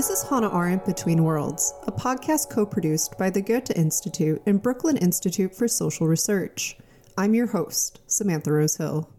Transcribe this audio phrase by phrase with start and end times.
[0.00, 4.62] This is Hannah Arendt Between Worlds, a podcast co produced by the Goethe Institute and
[4.62, 6.78] Brooklyn Institute for Social Research.
[7.18, 9.10] I'm your host, Samantha Rose Hill.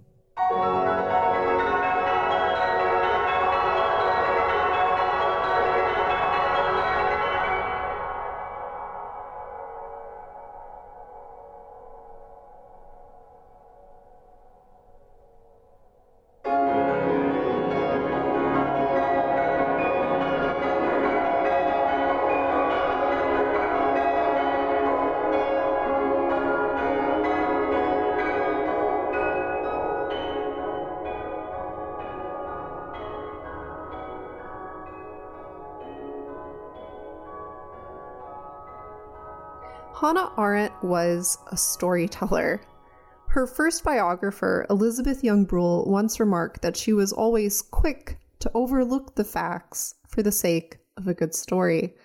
[40.11, 42.59] Hannah Arendt was a storyteller.
[43.29, 49.23] Her first biographer, Elisabeth Young-Bruehl, once remarked that she was always quick to overlook the
[49.23, 51.95] facts for the sake of a good story.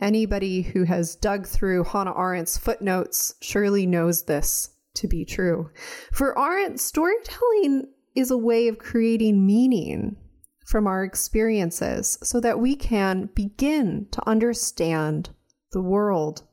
[0.00, 5.68] Anybody who has dug through Hannah Arendt's footnotes surely knows this to be true.
[6.12, 10.16] For Arendt, storytelling is a way of creating meaning
[10.64, 15.30] from our experiences so that we can begin to understand
[15.72, 16.44] the world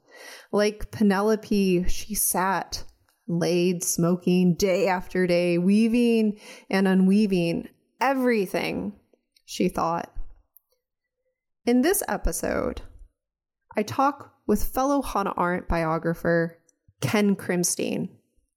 [0.52, 2.84] like Penelope, she sat,
[3.28, 6.40] laid, smoking day after day, weaving
[6.70, 7.70] and unweaving
[8.02, 8.94] everything
[9.46, 10.12] she thought.
[11.66, 12.82] In this episode,
[13.78, 16.58] I talk with fellow Hannah Arendt biographer
[17.02, 18.10] Ken Krimstein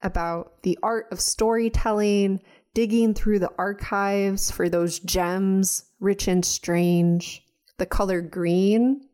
[0.02, 2.40] about the art of storytelling,
[2.74, 7.44] digging through the archives for those gems, rich and strange,
[7.78, 9.08] the color green,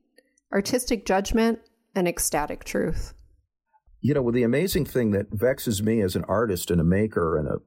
[0.53, 1.59] artistic judgment,
[1.99, 3.13] an ecstatic truth.
[4.01, 7.37] You know, well, the amazing thing that vexes me as an artist and a maker
[7.37, 7.59] and a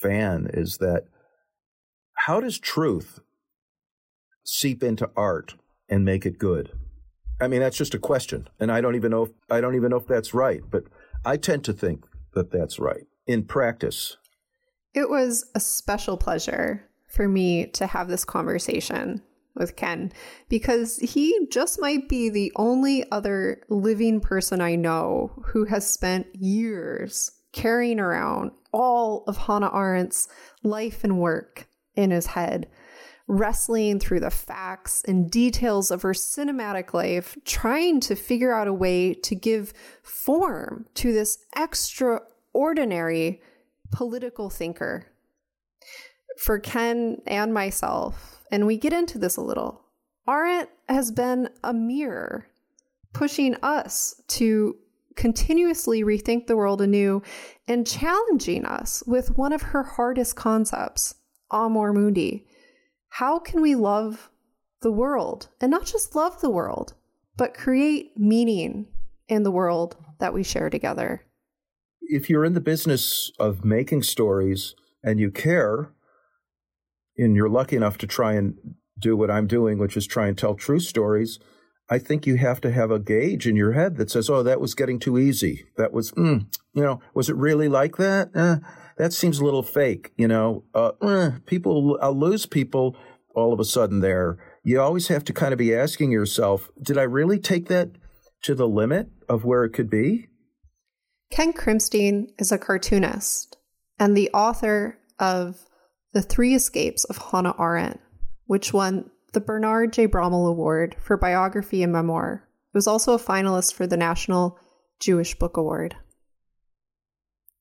[0.00, 1.04] fan is that
[2.26, 3.20] how does truth
[4.44, 5.54] seep into art
[5.88, 6.70] and make it good?
[7.40, 9.90] I mean, that's just a question, and I don't even know if I don't even
[9.90, 10.84] know if that's right, but
[11.24, 12.04] I tend to think
[12.34, 14.18] that that's right in practice.
[14.92, 19.22] It was a special pleasure for me to have this conversation
[19.60, 20.12] with Ken
[20.48, 26.34] because he just might be the only other living person I know who has spent
[26.34, 30.28] years carrying around all of Hannah Arendt's
[30.62, 32.68] life and work in his head,
[33.26, 38.72] wrestling through the facts and details of her cinematic life, trying to figure out a
[38.72, 39.72] way to give
[40.02, 43.40] form to this extraordinary
[43.90, 45.06] political thinker.
[46.38, 49.84] For Ken and myself, and we get into this a little.
[50.28, 52.46] Arendt has been a mirror
[53.12, 54.76] pushing us to
[55.16, 57.22] continuously rethink the world anew
[57.66, 61.14] and challenging us with one of her hardest concepts,
[61.50, 62.46] amor mundi.
[63.08, 64.30] How can we love
[64.82, 66.94] the world and not just love the world,
[67.36, 68.86] but create meaning
[69.28, 71.24] in the world that we share together?
[72.02, 75.92] If you're in the business of making stories and you care,
[77.20, 78.54] and you're lucky enough to try and
[78.98, 81.38] do what I'm doing, which is try and tell true stories,
[81.88, 84.60] I think you have to have a gauge in your head that says, "Oh, that
[84.60, 85.64] was getting too easy.
[85.76, 88.30] That was, mm, you know, was it really like that?
[88.34, 88.56] Eh,
[88.96, 90.12] that seems a little fake.
[90.16, 92.96] You know, uh, eh, people, I'll lose people
[93.34, 94.00] all of a sudden.
[94.00, 97.90] There, you always have to kind of be asking yourself, did I really take that
[98.42, 100.28] to the limit of where it could be?"
[101.30, 103.56] Ken Krimstein is a cartoonist
[103.98, 105.66] and the author of
[106.12, 108.00] the Three Escapes of Hannah Arendt,
[108.46, 110.08] which won the Bernard J.
[110.08, 112.48] Brommel Award for Biography and Memoir.
[112.72, 114.58] It was also a finalist for the National
[114.98, 115.96] Jewish Book Award.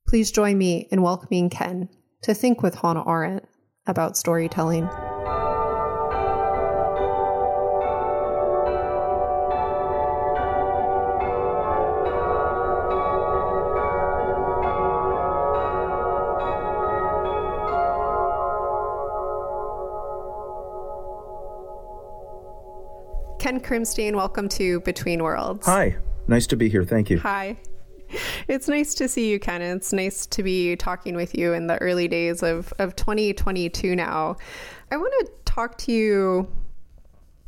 [0.08, 1.90] Please join me in welcoming Ken
[2.24, 3.46] to think with Hannah Arendt
[3.86, 4.90] about storytelling.
[23.40, 25.66] Ken Krimstein, welcome to Between Worlds.
[25.66, 25.96] Hi,
[26.28, 26.84] nice to be here.
[26.84, 27.20] Thank you.
[27.20, 27.56] Hi.
[28.50, 29.62] It's nice to see you, Ken.
[29.62, 34.36] It's nice to be talking with you in the early days of, of 2022 now.
[34.92, 36.52] I want to talk to you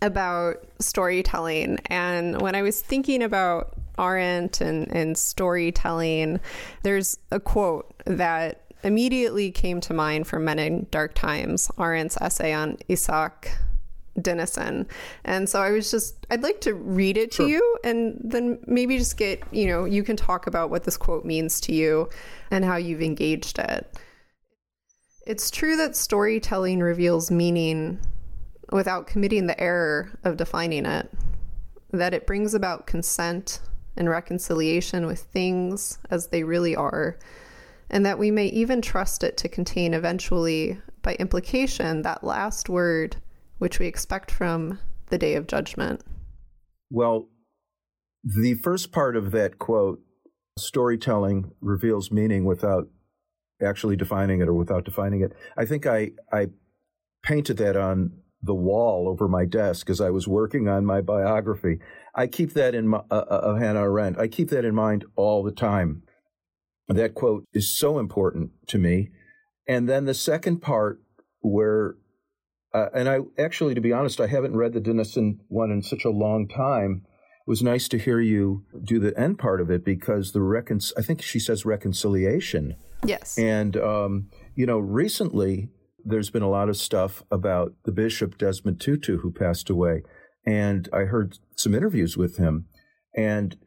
[0.02, 1.80] about storytelling.
[1.88, 6.40] And when I was thinking about Arendt and, and storytelling,
[6.84, 12.54] there's a quote that immediately came to mind from Men in Dark Times, Arendt's essay
[12.54, 13.52] on Isak
[14.20, 14.88] Dinesen.
[15.24, 17.48] And so I was just, I'd like to read it to sure.
[17.48, 21.26] you and then maybe just get, you know, you can talk about what this quote
[21.26, 22.10] means to you
[22.50, 23.98] and how you've engaged it.
[25.26, 28.00] It's true that storytelling reveals meaning
[28.72, 31.10] without committing the error of defining it,
[31.92, 33.60] that it brings about consent
[33.98, 37.20] and reconciliation with things as they really are,
[37.90, 43.18] and that we may even trust it to contain eventually, by implication, that last word
[43.62, 44.80] which we expect from
[45.10, 46.02] the day of judgment.
[46.90, 47.30] Well,
[48.24, 50.00] the first part of that quote
[50.58, 52.88] storytelling reveals meaning without
[53.64, 55.34] actually defining it or without defining it.
[55.56, 56.48] I think I, I
[57.22, 61.78] painted that on the wall over my desk as I was working on my biography.
[62.16, 64.18] I keep that in my, uh, uh, Hannah Arendt.
[64.18, 66.02] I keep that in mind all the time.
[66.88, 69.12] That quote is so important to me.
[69.68, 71.00] And then the second part
[71.42, 71.98] where,
[72.74, 76.06] uh, and I actually, to be honest, I haven't read the Dinesen one in such
[76.06, 77.04] a long time.
[77.06, 80.80] It was nice to hear you do the end part of it because the recon,
[80.98, 82.76] I think she says reconciliation.
[83.06, 83.38] Yes.
[83.38, 85.70] And, um, you know, recently,
[86.06, 90.04] there's been a lot of stuff about the Bishop Desmond Tutu who passed away.
[90.46, 92.68] And I heard some interviews with him.
[93.16, 93.58] And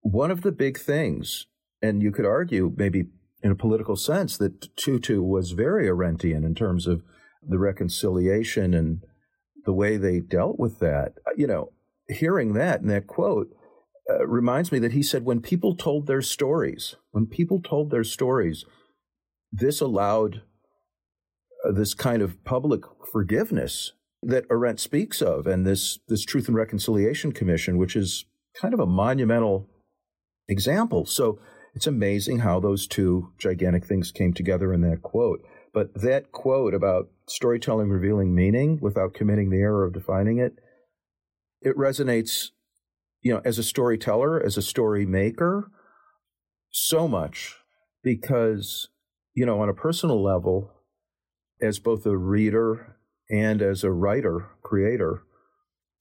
[0.00, 1.46] one of the big things,
[1.82, 3.04] and you could argue maybe
[3.42, 7.02] in a political sense, that Tutu was very Arendtian in terms of
[7.48, 9.00] the reconciliation and
[9.64, 11.14] the way they dealt with that.
[11.36, 11.72] You know,
[12.08, 13.48] hearing that and that quote
[14.10, 18.04] uh, reminds me that he said when people told their stories, when people told their
[18.04, 18.64] stories,
[19.50, 20.42] this allowed
[21.66, 23.92] uh, this kind of public forgiveness
[24.22, 28.24] that Arendt speaks of, and this this Truth and Reconciliation Commission, which is
[28.60, 29.68] kind of a monumental
[30.48, 31.06] example.
[31.06, 31.38] So
[31.74, 35.40] it's amazing how those two gigantic things came together in that quote.
[35.74, 40.54] But that quote about storytelling revealing meaning without committing the error of defining it,
[41.60, 42.50] it resonates,
[43.20, 45.70] you know, as a storyteller, as a story maker,
[46.70, 47.56] so much
[48.02, 48.88] because,
[49.34, 50.70] you know, on a personal level,
[51.60, 52.96] as both a reader
[53.30, 55.22] and as a writer, creator,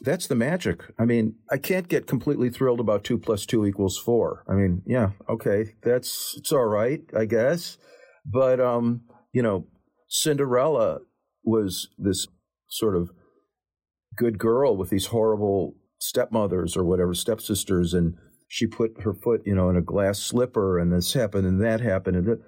[0.02, 0.84] that's the magic.
[1.00, 4.44] I mean, I can't get completely thrilled about two plus two equals four.
[4.48, 7.78] I mean, yeah, okay, that's it's all right, I guess.
[8.26, 9.02] But um,
[9.34, 9.66] you know,
[10.08, 11.00] Cinderella
[11.44, 12.28] was this
[12.68, 13.10] sort of
[14.16, 18.16] good girl with these horrible stepmothers or whatever stepsisters, and
[18.48, 21.82] she put her foot, you know, in a glass slipper, and this happened and that
[21.82, 22.40] happened, and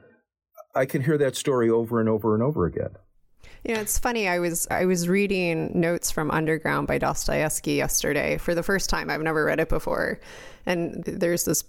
[0.75, 2.91] I can hear that story over and over and over again.
[3.63, 4.27] You know, it's funny.
[4.27, 9.09] I was I was reading Notes from Underground by Dostoevsky yesterday for the first time.
[9.09, 10.19] I've never read it before,
[10.65, 11.63] and there's this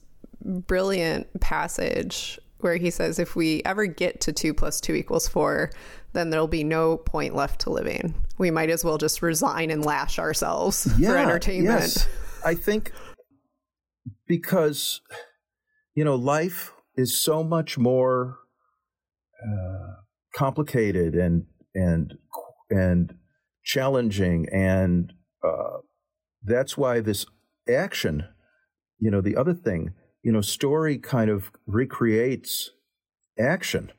[0.44, 5.70] brilliant passage where he says, "If we ever get to two plus two equals four,
[6.12, 8.14] then there'll be no point left to living.
[8.38, 12.08] We might as well just resign and lash ourselves yeah, for entertainment." Yes.
[12.44, 12.92] I think
[14.26, 15.00] because
[15.94, 18.38] you know life is so much more
[19.46, 19.94] uh,
[20.34, 22.14] complicated and and
[22.70, 23.14] and
[23.64, 25.12] challenging, and
[25.44, 25.78] uh,
[26.42, 27.26] that's why this
[27.68, 28.24] action,
[28.98, 29.92] you know, the other thing,
[30.26, 32.72] you know, story kind of recreates
[33.38, 33.92] action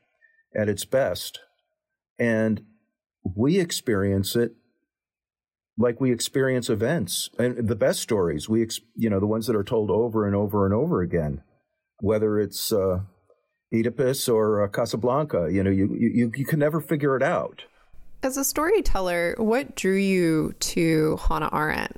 [0.53, 1.39] at its best,
[2.19, 2.65] and
[3.23, 4.51] we experience it
[5.77, 9.63] like we experience events and the best stories we you know the ones that are
[9.63, 11.41] told over and over and over again
[12.01, 12.99] whether it's uh,
[13.73, 15.47] Oedipus or uh, Casablanca.
[15.49, 17.63] You know, you, you you can never figure it out.
[18.21, 21.95] As a storyteller, what drew you to Hannah Arendt?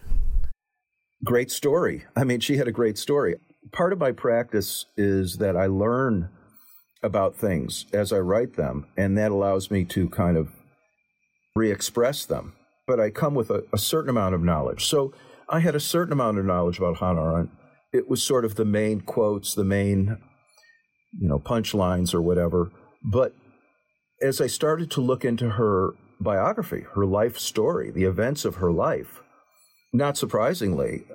[1.24, 2.06] Great story.
[2.16, 3.38] I mean, she had a great story.
[3.72, 6.30] Part of my practice is that I learn
[7.04, 10.50] about things as I write them, and that allows me to kind of
[11.56, 12.54] re express them.
[12.88, 14.86] But I come with a, a, certain amount of knowledge.
[14.86, 15.14] So
[15.48, 17.52] I had a certain amount of knowledge about Hannah Arendt.
[17.94, 20.18] It was sort of the main quotes, the main
[21.18, 22.72] you know, punchlines or whatever.
[23.04, 23.34] But
[24.22, 28.72] as I started to look into her biography, her life story, the events of her
[28.72, 29.22] life,
[29.94, 31.06] not surprisingly,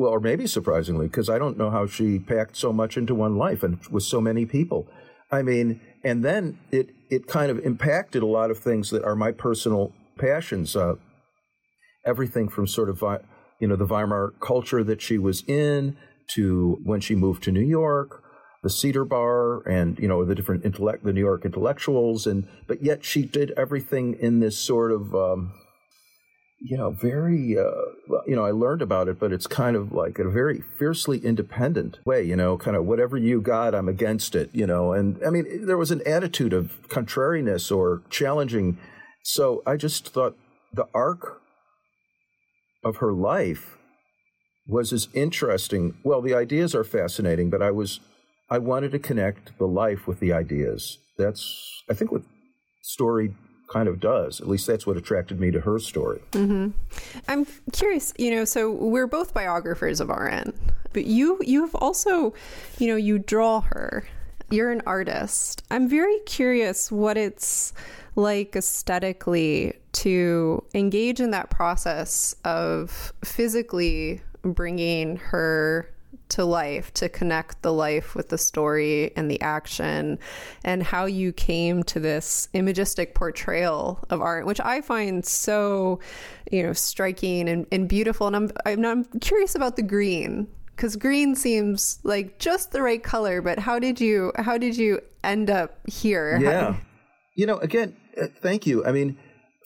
[0.00, 3.36] well, or maybe surprisingly, because I don't know how she packed so much into one
[3.36, 4.88] life and with so many people.
[5.30, 9.14] I mean, and then it it kind of impacted a lot of things that are
[9.14, 10.74] my personal passions.
[10.74, 10.94] Uh,
[12.06, 13.04] everything from sort of
[13.60, 15.98] you know the Weimar culture that she was in
[16.34, 18.24] to when she moved to New York
[18.62, 22.82] the Cedar Bar and you know the different intellect, the New York intellectuals, and but
[22.82, 25.52] yet she did everything in this sort of um,
[26.60, 30.18] you know very uh, you know I learned about it, but it's kind of like
[30.18, 34.50] a very fiercely independent way, you know, kind of whatever you got, I'm against it,
[34.52, 38.78] you know, and I mean there was an attitude of contrariness or challenging.
[39.22, 40.36] So I just thought
[40.72, 41.40] the arc
[42.84, 43.76] of her life
[44.66, 45.94] was as interesting.
[46.04, 48.00] Well, the ideas are fascinating, but I was
[48.50, 50.98] I wanted to connect the life with the ideas.
[51.16, 52.22] That's, I think, what
[52.82, 53.34] story
[53.70, 54.40] kind of does.
[54.40, 56.20] At least that's what attracted me to her story.
[56.32, 56.70] Mm-hmm.
[57.28, 60.54] I'm curious, you know, so we're both biographers of Arendt,
[60.92, 62.34] but you you've also,
[62.78, 64.06] you know, you draw her.
[64.50, 65.62] You're an artist.
[65.70, 67.72] I'm very curious what it's
[68.16, 75.88] like aesthetically to engage in that process of physically bringing her
[76.30, 80.18] to life to connect the life with the story and the action
[80.64, 86.00] and how you came to this imagistic portrayal of Arendt which i find so
[86.50, 88.26] you know striking and, and beautiful.
[88.26, 93.02] And I'm, I'm i'm curious about the green because green seems like just the right
[93.02, 96.38] color but how did you how did you end up here?
[96.40, 96.76] Yeah.
[97.36, 98.84] You know again uh, thank you.
[98.84, 99.18] I mean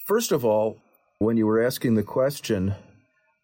[0.06, 0.78] first of all
[1.18, 2.74] when you were asking the question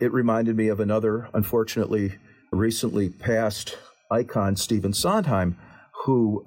[0.00, 2.19] it reminded me of another unfortunately
[2.52, 3.78] recently passed
[4.11, 5.57] icon Stephen Sondheim,
[6.04, 6.45] who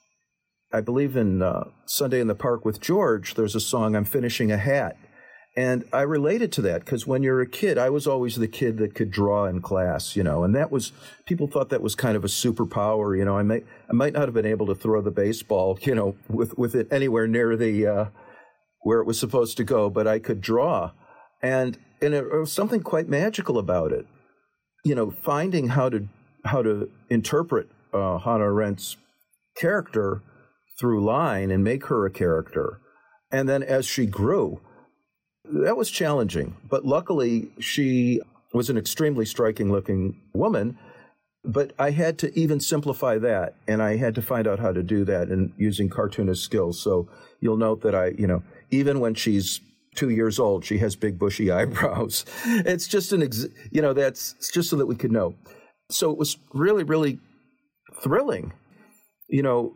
[0.73, 4.51] I believe in uh, Sunday in the Park with George, there's a song, I'm Finishing
[4.51, 4.97] a Hat.
[5.55, 8.79] And I related to that because when you're a kid, I was always the kid
[8.79, 10.91] that could draw in class, you know, and that was,
[11.27, 13.37] people thought that was kind of a superpower, you know.
[13.37, 16.57] I, may, I might not have been able to throw the baseball, you know, with,
[16.57, 18.05] with it anywhere near the, uh,
[18.81, 20.91] where it was supposed to go, but I could draw.
[21.43, 24.07] And, and it, it was something quite magical about it
[24.83, 26.07] you know, finding how to
[26.45, 28.97] how to interpret uh, Hannah Arendt's
[29.55, 30.21] character
[30.79, 32.79] through line and make her a character,
[33.31, 34.59] and then as she grew,
[35.45, 36.55] that was challenging.
[36.69, 38.21] But luckily, she
[38.53, 40.77] was an extremely striking looking woman.
[41.45, 44.81] But I had to even simplify that, and I had to find out how to
[44.81, 46.79] do that and using cartoonist skills.
[46.79, 47.09] So
[47.41, 49.59] you'll note that I, you know, even when she's
[49.93, 50.65] two years old.
[50.65, 52.25] She has big bushy eyebrows.
[52.45, 55.35] It's just an, ex- you know, that's just so that we could know.
[55.89, 57.19] So it was really, really
[58.01, 58.53] thrilling.
[59.27, 59.75] You know,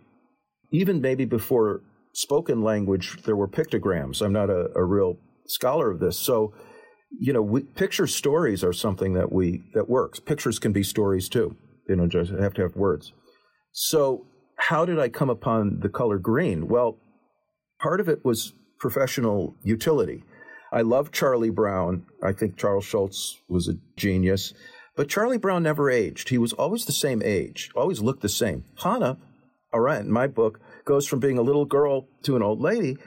[0.72, 1.82] even maybe before
[2.14, 4.22] spoken language, there were pictograms.
[4.22, 6.18] I'm not a, a real scholar of this.
[6.18, 6.54] So,
[7.20, 10.20] you know, we, picture stories are something that we, that works.
[10.20, 11.56] Pictures can be stories too.
[11.88, 13.14] You know, just have to have words.
[13.72, 14.26] So
[14.58, 16.68] how did I come upon the color green?
[16.68, 16.98] Well,
[17.80, 20.24] part of it was professional utility.
[20.72, 22.06] I love Charlie Brown.
[22.22, 24.54] I think Charles Schulz was a genius.
[24.96, 26.30] But Charlie Brown never aged.
[26.30, 28.66] He was always the same age, always looked the same.
[28.84, 29.18] Hannah
[29.74, 32.98] Arendt, in my book, goes from being a little girl to an old lady,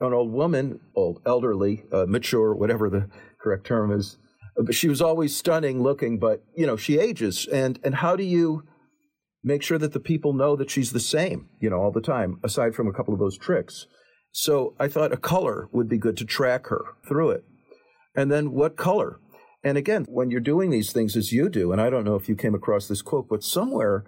[0.00, 3.08] an old woman, old, elderly, uh, mature, whatever the
[3.40, 4.18] correct term is.
[4.56, 7.46] But she was always stunning looking, but, you know, she ages.
[7.52, 8.64] And, and how do you
[9.44, 12.40] make sure that the people know that she's the same, you know, all the time,
[12.42, 13.86] aside from a couple of those tricks?
[14.38, 17.44] So I thought a color would be good to track her through it.
[18.14, 19.18] And then what color?
[19.64, 22.28] And again, when you're doing these things as you do, and I don't know if
[22.28, 24.04] you came across this quote, but somewhere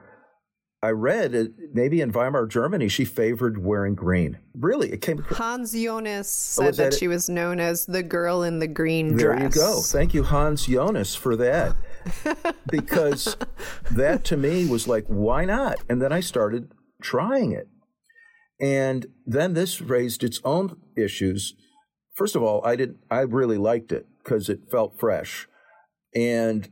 [0.83, 4.39] I read maybe in Weimar, Germany, she favored wearing green.
[4.53, 5.21] Really, it came.
[5.21, 5.39] Across.
[5.39, 8.69] Hans Jonas oh, said oh, that, that she was known as the girl in the
[8.69, 9.55] green there dress.
[9.55, 9.81] There you go.
[9.81, 11.75] Thank you, Hans Jonas, for that.
[12.71, 13.35] because
[13.93, 15.79] that to me was like, why not?
[15.89, 16.71] And then I started
[17.01, 17.67] trying it.
[18.61, 21.55] And then this raised its own issues.
[22.15, 25.47] First of all, I did I really liked it because it felt fresh.
[26.15, 26.69] And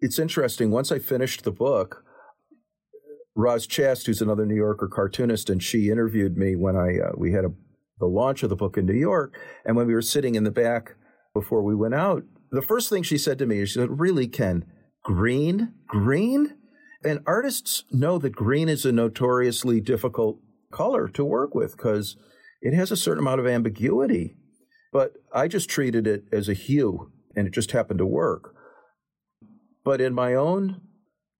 [0.00, 2.04] it's interesting, once I finished the book,
[3.34, 7.32] Roz Chast, who's another New Yorker cartoonist, and she interviewed me when I uh, we
[7.32, 7.50] had a,
[8.00, 10.50] the launch of the book in New York, and when we were sitting in the
[10.50, 10.94] back
[11.34, 14.26] before we went out, the first thing she said to me is, "She said, really,
[14.26, 14.64] Ken,
[15.02, 16.56] green, green."
[17.04, 22.16] And artists know that green is a notoriously difficult color to work with because
[22.60, 24.36] it has a certain amount of ambiguity.
[24.92, 28.54] But I just treated it as a hue and it just happened to work.
[29.84, 30.80] But in my own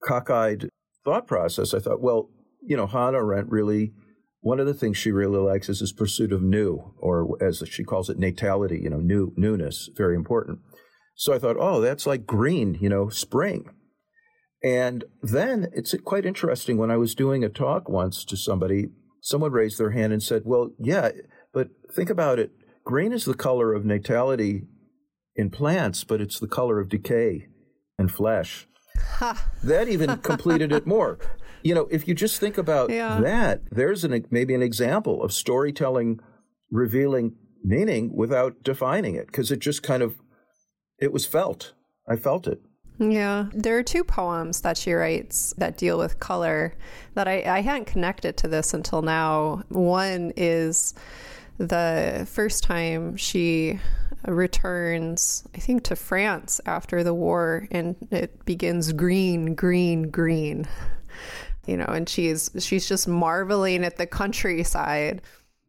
[0.04, 0.68] cockeyed
[1.04, 2.30] thought process, I thought, well,
[2.62, 3.92] you know, Hannah Arendt really,
[4.40, 7.82] one of the things she really likes is this pursuit of new, or as she
[7.82, 10.60] calls it, natality, you know, new, newness, very important.
[11.16, 13.70] So I thought, oh, that's like green, you know, spring.
[14.62, 18.88] And then it's quite interesting when I was doing a talk once to somebody
[19.26, 21.10] someone raised their hand and said, Well, yeah,
[21.52, 22.52] but think about it.
[22.84, 24.62] Green is the color of natality
[25.34, 27.48] in plants, but it's the color of decay
[27.98, 28.68] and flesh.
[29.64, 31.18] that even completed it more.
[31.62, 33.20] You know, if you just think about yeah.
[33.20, 36.20] that, there's an, maybe an example of storytelling
[36.70, 40.14] revealing meaning without defining it because it just kind of
[41.00, 41.72] it was felt.
[42.08, 42.60] I felt it.
[42.98, 43.46] Yeah.
[43.52, 46.74] There are two poems that she writes that deal with color
[47.14, 49.64] that I, I hadn't connected to this until now.
[49.68, 50.94] One is
[51.58, 53.78] the first time she
[54.26, 60.66] returns, I think, to France after the war, and it begins green, green, green.
[61.66, 65.20] You know, and she's she's just marveling at the countryside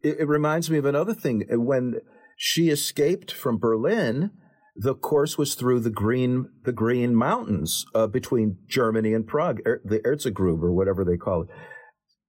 [0.07, 1.45] it, it reminds me of another thing.
[1.51, 2.01] Uh, when
[2.35, 4.31] she escaped from Berlin,
[4.77, 9.81] the course was through the green the Green Mountains uh, between Germany and Prague, er,
[9.83, 11.49] the Erzgebirge or whatever they call it.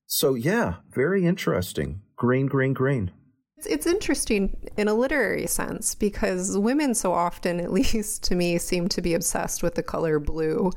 [0.07, 2.01] So yeah, very interesting.
[2.17, 3.13] Green, green, green.
[3.67, 8.89] It's interesting in a literary sense because women so often, at least to me, seem
[8.89, 10.71] to be obsessed with the color blue.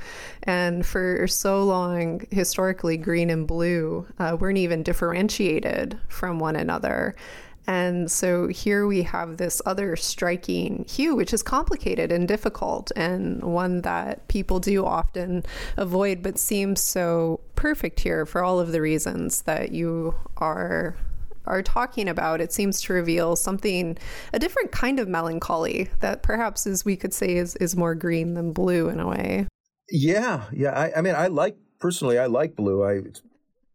[0.44, 7.16] And for so long, historically, green and blue uh, weren't even differentiated from one another.
[7.72, 13.42] And so here we have this other striking hue, which is complicated and difficult, and
[13.42, 15.46] one that people do often
[15.78, 20.98] avoid, but seems so perfect here for all of the reasons that you are
[21.46, 23.98] are talking about, it seems to reveal something,
[24.34, 28.34] a different kind of melancholy that perhaps, as we could say, is, is more green
[28.36, 29.48] than blue in a way.
[29.90, 30.78] Yeah, yeah.
[30.78, 32.84] I, I mean, I like personally, I like blue.
[32.84, 33.01] I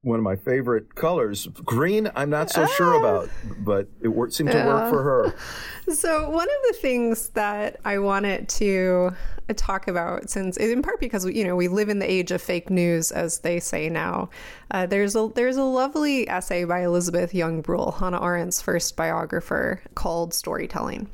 [0.07, 1.49] one of my favorite colors.
[1.65, 3.01] Green, I'm not so sure ah.
[3.01, 5.35] about, but it wor- seemed to work for her.
[5.89, 9.13] So, one of the things that I wanted to
[9.55, 12.71] talk about, since in part because you know we live in the age of fake
[12.71, 14.29] news, as they say now,
[14.73, 20.35] uh, there's a there's a lovely essay by Elisabeth Young-Bruehl, Hannah Arendt's first biographer, called
[20.35, 21.09] "Storytelling,"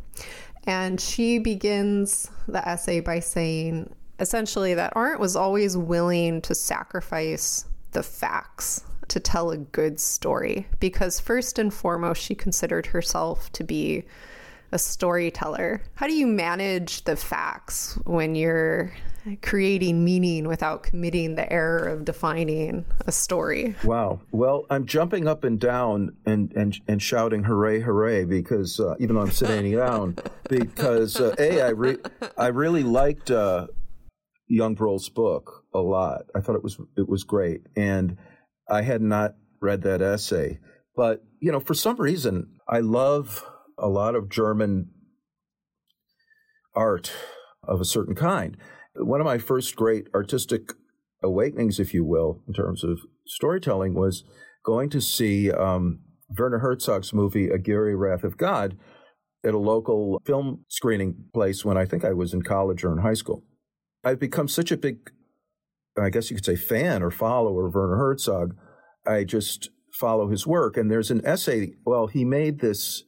[0.65, 7.67] and she begins the essay by saying essentially that Arendt was always willing to sacrifice
[7.93, 13.65] the facts to tell a good story because, first and foremost, she considered herself to
[13.65, 14.05] be
[14.73, 15.83] a storyteller.
[15.95, 18.93] How do you manage the facts when you're
[19.43, 23.77] creating meaning without committing the error of defining a story?
[23.85, 24.21] Wow.
[24.33, 29.17] Well, I'm jumping up and down and and, and shouting hooray hooray because uh, even
[29.17, 30.17] though I'm sitting down
[30.49, 31.99] because uh, a I re-
[32.39, 33.67] I really liked uh,
[34.49, 36.23] Young-Bruehl's book a lot.
[36.35, 38.17] I thought it was it was great, and
[38.69, 40.59] I had not read that essay,
[40.97, 43.45] but you know, for some reason, I love
[43.79, 44.91] a lot of German
[46.75, 47.13] art
[47.65, 48.57] of a certain kind.
[48.95, 50.73] One of my first great artistic
[51.23, 54.25] awakenings, if you will, in terms of storytelling, was
[54.65, 56.01] going to see um,
[56.37, 58.77] Werner Herzog's movie Aguirre Wrath of God
[59.45, 62.99] at a local film screening place when I think I was in college or in
[62.99, 63.43] high school.
[64.05, 65.11] I've become such a big,
[66.01, 68.57] I guess you could say, fan or follower of Werner Herzog.
[69.07, 70.77] I just follow his work.
[70.77, 71.75] And there's an essay.
[71.85, 73.05] Well, he made this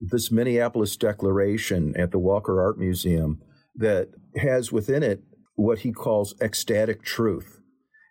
[0.00, 3.40] this Minneapolis declaration at the Walker Art Museum
[3.76, 5.22] that has within it
[5.54, 7.60] what he calls ecstatic truth.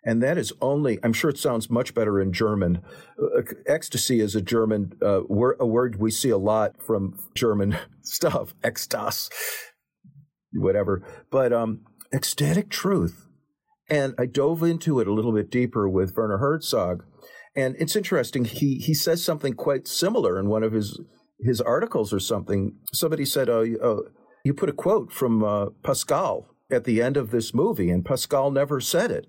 [0.04, 2.82] And that is only, I'm sure it sounds much better in German.
[3.18, 7.78] Uh, ecstasy is a German uh, word, a word we see a lot from German
[8.02, 9.30] stuff, Ekstas,
[10.52, 11.02] whatever.
[11.30, 11.80] But um,
[12.12, 13.28] ecstatic truth.
[13.88, 17.04] And I dove into it a little bit deeper with Werner Herzog.
[17.54, 18.44] And it's interesting.
[18.44, 21.00] He, he says something quite similar in one of his,
[21.40, 22.76] his articles or something.
[22.92, 24.04] Somebody said, oh, you, oh,
[24.44, 28.50] you put a quote from uh, Pascal at the end of this movie, and Pascal
[28.50, 29.26] never said it.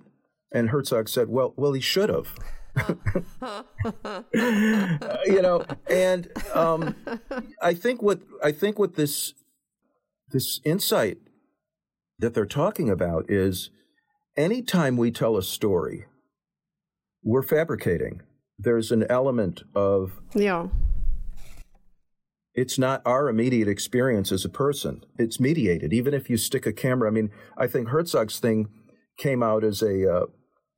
[0.52, 2.36] And Herzog said, well, well, he should have.
[4.34, 6.96] you know, and um,
[7.62, 9.34] I think what I think what this
[10.32, 11.18] this insight
[12.20, 13.70] that they're talking about is
[14.38, 16.06] anytime we tell a story,
[17.24, 18.22] we're fabricating.
[18.58, 20.20] There's an element of.
[20.34, 20.68] Yeah.
[22.54, 25.04] It's not our immediate experience as a person.
[25.18, 25.92] It's mediated.
[25.92, 28.70] Even if you stick a camera, I mean, I think Herzog's thing
[29.18, 30.26] came out as a uh,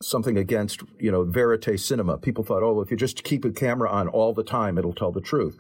[0.01, 2.17] something against you know verite cinema.
[2.17, 5.11] People thought, oh, if you just keep a camera on all the time, it'll tell
[5.11, 5.59] the truth.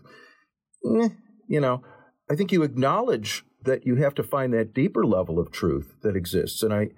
[0.85, 1.09] Eh,
[1.47, 1.83] you know,
[2.29, 6.15] I think you acknowledge that you have to find that deeper level of truth that
[6.15, 6.63] exists.
[6.63, 6.89] And I,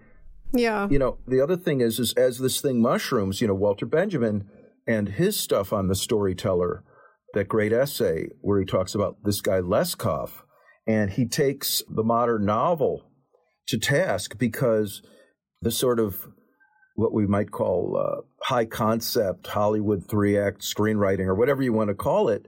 [0.53, 3.85] yeah, you know, the other thing is, is as this thing mushrooms, you know, Walter
[3.85, 4.49] Benjamin
[4.87, 6.83] and his stuff on the storyteller,
[7.33, 10.31] that great essay where he talks about this guy Leskov,
[10.87, 13.03] and he takes the modern novel
[13.67, 15.01] to task because
[15.61, 16.27] the sort of
[16.95, 21.89] what we might call uh, high concept Hollywood three act screenwriting or whatever you want
[21.89, 22.45] to call it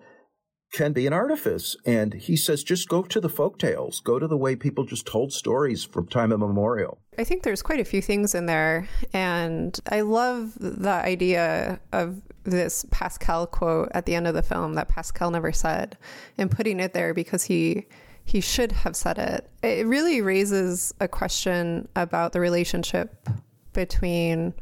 [0.72, 1.76] can be an artifice.
[1.86, 5.06] And he says, just go to the folk tales, go to the way people just
[5.06, 6.98] told stories from time immemorial.
[7.18, 8.88] I think there's quite a few things in there.
[9.14, 14.74] And I love the idea of this Pascal quote at the end of the film
[14.76, 15.98] that Pascal never said
[16.38, 17.86] and putting it there because he
[18.24, 19.50] he should have said it.
[19.64, 23.28] It really raises a question about the relationship
[23.74, 24.54] between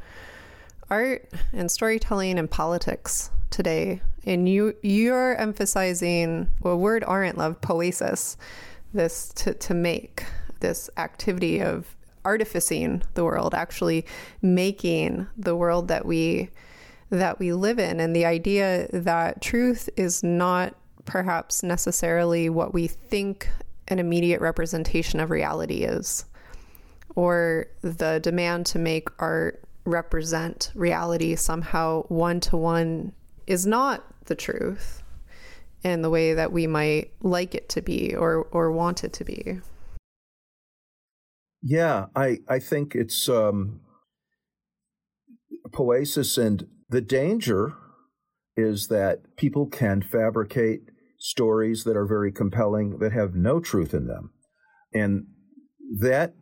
[0.89, 8.37] art and storytelling and politics today and you you're emphasizing a word Arendt love poiesis,
[8.93, 10.25] this to to make
[10.59, 14.05] this activity of artificing the world, actually
[14.41, 16.49] making the world that we
[17.09, 17.99] that we live in.
[17.99, 23.49] And the idea that truth is not perhaps necessarily what we think
[23.87, 26.25] an immediate representation of reality is,
[27.15, 33.11] or the demand to make art represent reality somehow one to one
[33.49, 35.03] is not the truth
[35.83, 39.25] in the way that we might like it to be or or want it to
[39.25, 39.59] be.
[41.61, 43.81] Yeah, I I think it's um,
[45.73, 47.73] poesis, and the danger
[48.55, 50.81] is that people can fabricate
[51.17, 54.31] stories that are very compelling that have no truth in them,
[54.93, 55.25] and
[55.99, 56.35] that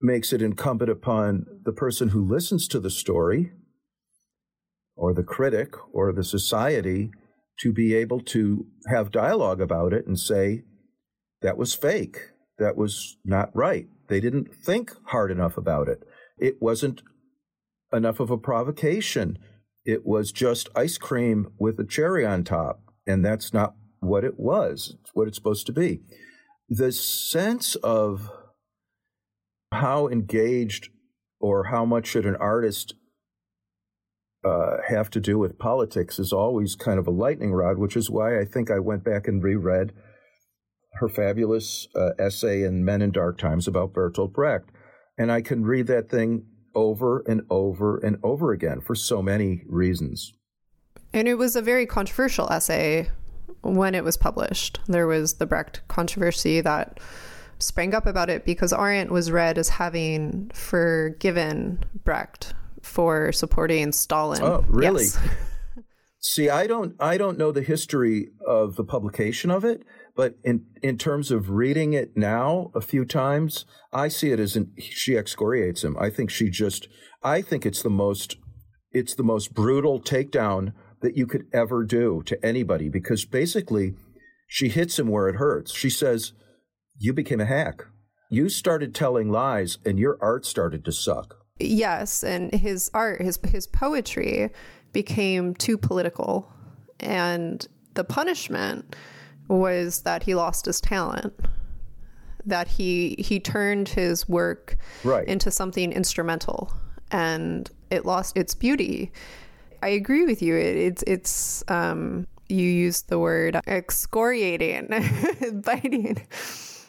[0.00, 3.52] makes it incumbent upon the person who listens to the story
[4.98, 7.10] or the critic or the society
[7.60, 10.62] to be able to have dialogue about it and say,
[11.40, 12.18] that was fake.
[12.58, 13.86] That was not right.
[14.08, 16.02] They didn't think hard enough about it.
[16.38, 17.02] It wasn't
[17.92, 19.38] enough of a provocation.
[19.84, 22.80] It was just ice cream with a cherry on top.
[23.06, 24.96] And that's not what it was.
[25.00, 26.00] It's what it's supposed to be.
[26.68, 28.30] The sense of
[29.72, 30.90] how engaged
[31.40, 32.94] or how much should an artist
[34.44, 38.10] uh, have to do with politics is always kind of a lightning rod, which is
[38.10, 39.92] why I think I went back and reread
[40.94, 44.70] her fabulous uh, essay in Men in Dark Times about Bertolt Brecht.
[45.16, 49.62] And I can read that thing over and over and over again for so many
[49.68, 50.32] reasons.
[51.12, 53.10] And it was a very controversial essay
[53.62, 54.80] when it was published.
[54.86, 57.00] There was the Brecht controversy that
[57.58, 62.54] sprang up about it because Arendt was read as having forgiven Brecht
[62.88, 64.42] for supporting Stalin.
[64.42, 65.04] Oh, really?
[65.04, 65.18] Yes.
[66.20, 69.82] See, I don't I don't know the history of the publication of it,
[70.16, 74.56] but in in terms of reading it now a few times, I see it as
[74.56, 75.96] an, she excoriates him.
[75.98, 76.88] I think she just
[77.22, 78.36] I think it's the most
[78.90, 80.72] it's the most brutal takedown
[81.02, 83.94] that you could ever do to anybody because basically
[84.48, 85.72] she hits him where it hurts.
[85.72, 86.32] She says,
[86.98, 87.84] "You became a hack.
[88.28, 93.38] You started telling lies and your art started to suck." Yes, and his art, his
[93.48, 94.50] his poetry
[94.92, 96.50] became too political,
[97.00, 98.94] and the punishment
[99.48, 101.34] was that he lost his talent.
[102.46, 105.26] That he he turned his work right.
[105.26, 106.72] into something instrumental,
[107.10, 109.10] and it lost its beauty.
[109.82, 110.56] I agree with you.
[110.56, 114.88] It, it's it's um, you used the word excoriating,
[115.64, 116.22] biting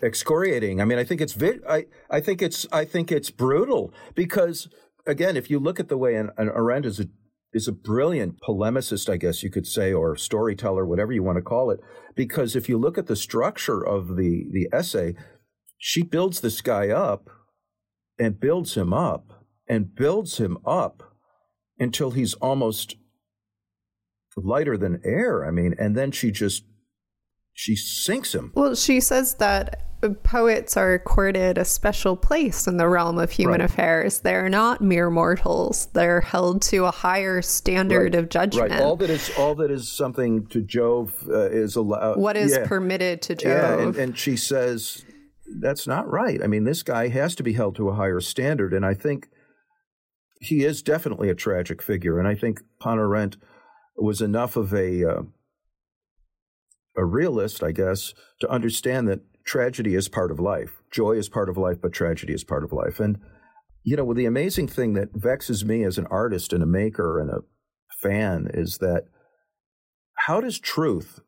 [0.01, 0.81] excoriating.
[0.81, 4.67] I mean, I think it's vi- I I think it's I think it's brutal because
[5.05, 7.07] again, if you look at the way an, an Arendt is a
[7.51, 11.41] is a brilliant polemicist, I guess you could say, or storyteller, whatever you want to
[11.41, 11.79] call it.
[12.15, 15.15] Because if you look at the structure of the the essay,
[15.77, 17.29] she builds this guy up
[18.19, 21.03] and builds him up and builds him up
[21.79, 22.95] until he's almost
[24.35, 25.45] lighter than air.
[25.45, 26.63] I mean, and then she just
[27.53, 28.51] she sinks him.
[28.55, 29.88] Well, she says that
[30.23, 33.69] poets are accorded a special place in the realm of human right.
[33.69, 34.19] affairs.
[34.19, 35.88] They're not mere mortals.
[35.93, 38.15] They're held to a higher standard right.
[38.15, 38.71] of judgment.
[38.71, 38.81] Right.
[38.81, 42.17] All that is all that is something to Jove uh, is allowed.
[42.17, 42.67] What is yeah.
[42.67, 43.51] permitted to Jove?
[43.51, 45.03] Yeah, and, and she says
[45.59, 46.41] that's not right.
[46.43, 49.27] I mean, this guy has to be held to a higher standard, and I think
[50.39, 52.19] he is definitely a tragic figure.
[52.19, 53.38] And I think Hannah Arendt
[53.97, 55.21] was enough of a uh,
[56.95, 60.83] a realist, I guess, to understand that tragedy is part of life.
[60.91, 62.99] Joy is part of life, but tragedy is part of life.
[62.99, 63.17] And,
[63.83, 67.31] you know, the amazing thing that vexes me as an artist and a maker and
[67.31, 67.39] a
[67.99, 69.05] fan is that
[70.27, 71.21] how does truth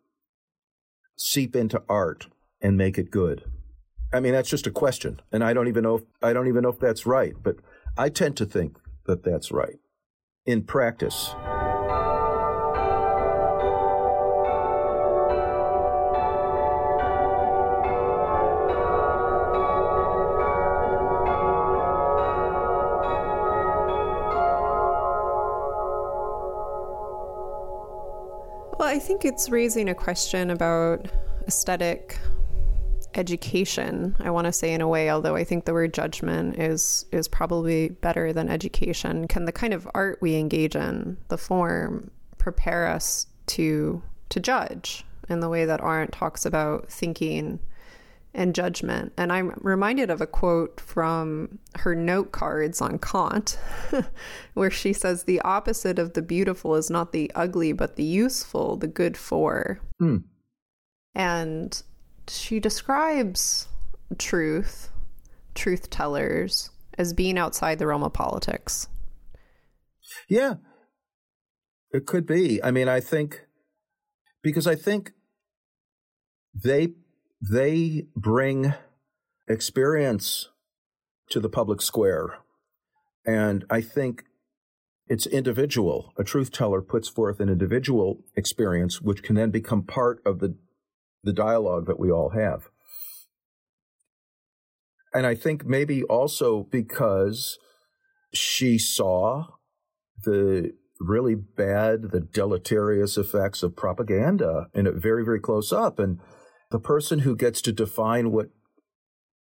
[1.17, 2.27] seep into art
[2.61, 3.43] and make it good?
[4.13, 5.19] I mean, that's just a question.
[5.31, 7.55] And I don't even know if, I don't even know if that's right, but
[7.97, 9.79] I tend to think that that's right
[10.45, 11.33] in practice.
[29.21, 31.05] Think it's raising a question about
[31.47, 32.17] aesthetic
[33.13, 34.15] education.
[34.19, 37.27] I want to say in a way, although I think the word judgment is is
[37.27, 39.27] probably better than education.
[39.27, 45.05] Can the kind of art we engage in, the form, prepare us to to judge
[45.29, 47.59] in the way that Arendt talks about thinking
[48.33, 49.13] and judgment.
[49.17, 53.59] And I'm reminded of a quote from her note cards on Kant,
[54.53, 58.77] where she says, The opposite of the beautiful is not the ugly, but the useful,
[58.77, 59.79] the good for.
[60.01, 60.23] Mm.
[61.13, 61.83] And
[62.27, 63.67] she describes
[64.17, 64.89] truth,
[65.53, 68.87] truth tellers, as being outside the realm of politics.
[70.29, 70.55] Yeah.
[71.91, 72.63] It could be.
[72.63, 73.45] I mean, I think
[74.41, 75.11] because I think
[76.53, 76.93] they
[77.41, 78.73] they bring
[79.47, 80.49] experience
[81.29, 82.37] to the public square.
[83.25, 84.23] And I think
[85.07, 86.13] it's individual.
[86.17, 90.55] A truth teller puts forth an individual experience, which can then become part of the,
[91.23, 92.69] the dialogue that we all have.
[95.13, 97.57] And I think maybe also because
[98.33, 99.47] she saw
[100.23, 105.99] the really bad, the deleterious effects of propaganda in it very, very close up.
[105.99, 106.19] And
[106.71, 108.49] the person who gets to define what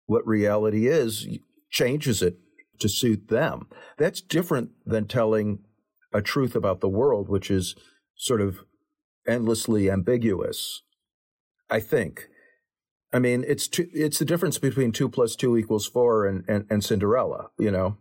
[0.05, 1.27] what reality is
[1.69, 2.38] changes it
[2.79, 3.67] to suit them.
[3.97, 5.59] That's different than telling
[6.13, 7.75] a truth about the world, which is
[8.15, 8.65] sort of
[9.25, 10.83] endlessly ambiguous.
[11.69, 12.27] I think.
[13.13, 16.65] I mean, it's two, it's the difference between two plus two equals four and, and,
[16.69, 17.49] and Cinderella.
[17.57, 17.97] You know.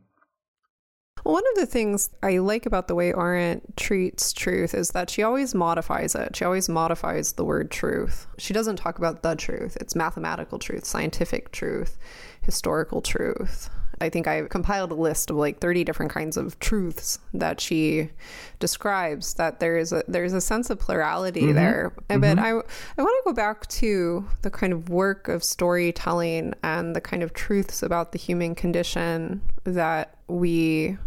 [1.23, 5.23] One of the things I like about the way Arendt treats truth is that she
[5.23, 6.35] always modifies it.
[6.35, 8.27] She always modifies the word truth.
[8.39, 9.77] She doesn't talk about the truth.
[9.81, 11.97] It's mathematical truth, scientific truth,
[12.43, 13.71] historical truth.
[14.01, 18.11] I think I compiled a list of like 30 different kinds of truths that she
[18.59, 21.55] describes that there is a there's a sense of plurality mm-hmm.
[21.55, 21.93] there.
[22.11, 22.21] Mm-hmm.
[22.21, 22.67] But I I want
[22.99, 27.81] to go back to the kind of work of storytelling and the kind of truths
[27.81, 30.99] about the human condition that we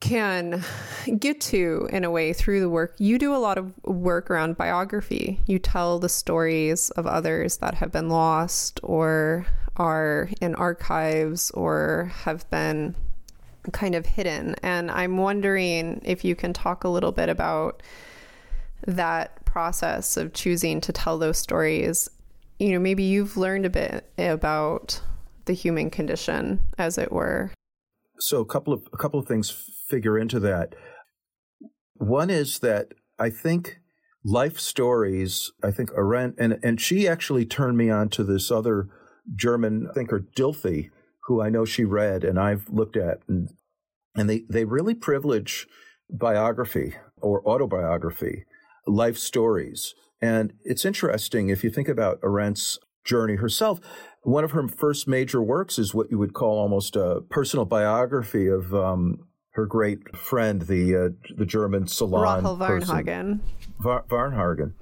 [0.00, 0.62] can
[1.18, 2.94] get to in a way through the work.
[2.98, 5.40] You do a lot of work around biography.
[5.46, 12.12] You tell the stories of others that have been lost or are in archives or
[12.24, 12.94] have been
[13.72, 14.54] kind of hidden.
[14.62, 17.82] And I'm wondering if you can talk a little bit about
[18.86, 22.08] that process of choosing to tell those stories.
[22.58, 25.00] You know, maybe you've learned a bit about
[25.44, 27.50] the human condition, as it were.
[28.18, 29.50] So a couple of a couple of things
[29.88, 30.74] figure into that.
[31.94, 33.78] One is that I think
[34.24, 35.52] life stories.
[35.62, 38.88] I think Arendt and and she actually turned me on to this other
[39.34, 40.90] German thinker Dilthey,
[41.24, 43.50] who I know she read and I've looked at, and
[44.14, 45.66] and they they really privilege
[46.10, 48.44] biography or autobiography,
[48.86, 49.94] life stories.
[50.20, 53.80] And it's interesting if you think about Arendt's journey herself.
[54.22, 58.46] One of her first major works is what you would call almost a personal biography
[58.48, 59.18] of um,
[59.52, 63.40] her great friend, the uh, the German salon Rahel Varnhagen.
[63.78, 64.74] Var- Varnhagen,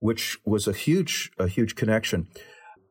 [0.00, 2.28] which was a huge a huge connection.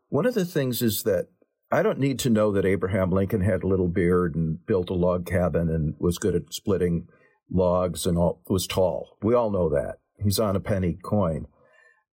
[0.10, 1.28] One of the things is that
[1.72, 4.94] I don't need to know that Abraham Lincoln had a little beard and built a
[4.94, 7.08] log cabin and was good at splitting
[7.50, 9.18] logs and all, was tall.
[9.22, 9.96] We all know that.
[10.22, 11.48] He's on a penny coin.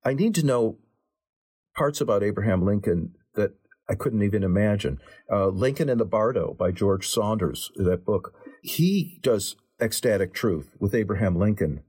[0.05, 0.79] I need to know
[1.79, 3.53] parts about Abraham Lincoln that
[3.89, 4.99] I couldn't even imagine.
[5.31, 10.95] Uh, Lincoln and the Bardo by George Saunders, that book, he does ecstatic truth with
[10.95, 11.83] Abraham Lincoln.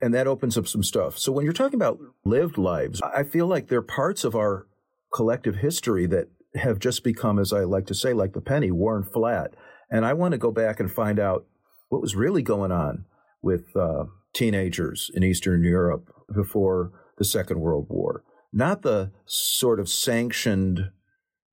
[0.00, 1.18] And that opens up some stuff.
[1.18, 4.66] So when you're talking about lived lives, I feel like they're parts of our
[5.12, 9.04] collective history that have just become, as I like to say, like the penny, worn
[9.04, 9.54] flat.
[9.90, 11.46] And I want to go back and find out
[11.88, 13.04] what was really going on
[13.42, 18.22] with uh, teenagers in Eastern Europe before the Second World War.
[18.52, 20.90] Not the sort of sanctioned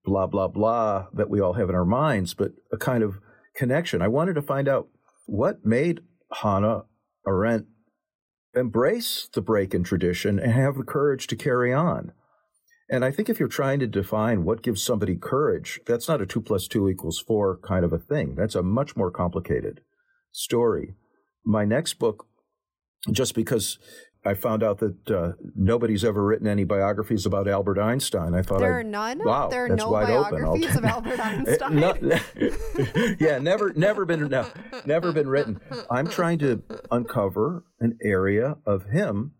[0.05, 3.19] blah, blah, blah that we all have in our minds, but a kind of
[3.55, 4.01] connection.
[4.01, 4.87] I wanted to find out
[5.25, 6.85] what made Hannah
[7.27, 7.65] Arendt
[8.53, 12.13] embrace the break in tradition and have the courage to carry on.
[12.89, 16.25] And I think if you're trying to define what gives somebody courage, that's not a
[16.25, 18.35] two plus two equals four kind of a thing.
[18.35, 19.81] That's a much more complicated
[20.31, 20.95] story.
[21.43, 22.27] My next book,
[23.11, 23.79] just because
[24.25, 28.33] I found out that uh, nobody's ever written any biographies about Albert Einstein.
[28.33, 29.21] I thought there are none.
[29.23, 30.77] Wow, there are that's no wide biographies open.
[30.77, 31.75] of Albert Einstein.
[31.75, 31.95] no,
[33.19, 34.47] yeah, never, never been, no,
[34.85, 35.59] never been written.
[35.91, 39.33] I'm trying to uncover an area of him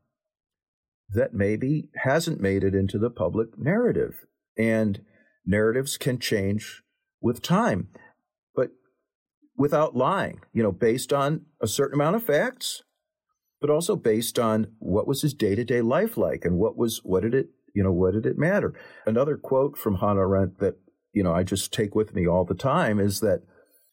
[1.09, 4.25] that maybe hasn't made it into the public narrative.
[4.57, 5.01] And
[5.45, 6.83] narratives can change
[7.21, 7.89] with time,
[8.55, 8.69] but
[9.57, 12.83] without lying, you know, based on a certain amount of facts,
[13.61, 17.01] but also based on what was his day to day life like and what was,
[17.03, 18.73] what did it, you know, what did it matter?
[19.05, 20.75] Another quote from Hannah Arendt that,
[21.13, 23.41] you know, I just take with me all the time is that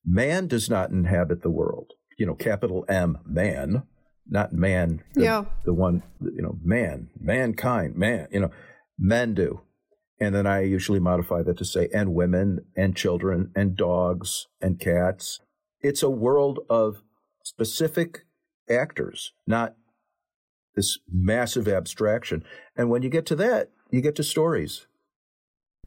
[0.05, 3.85] man does not inhabit the world, you know, capital M, man
[4.29, 5.03] not man.
[5.15, 5.45] The, yeah.
[5.65, 8.51] The one, you know, man, mankind, man, you know,
[8.99, 9.61] men do.
[10.21, 14.79] And then I usually modify that to say, and women, and children, and dogs, and
[14.79, 15.41] cats.
[15.81, 17.03] It's a world of
[17.43, 18.25] specific
[18.69, 19.75] actors, not
[20.75, 22.45] this massive abstraction.
[22.77, 24.87] And when you get to that, you get to stories.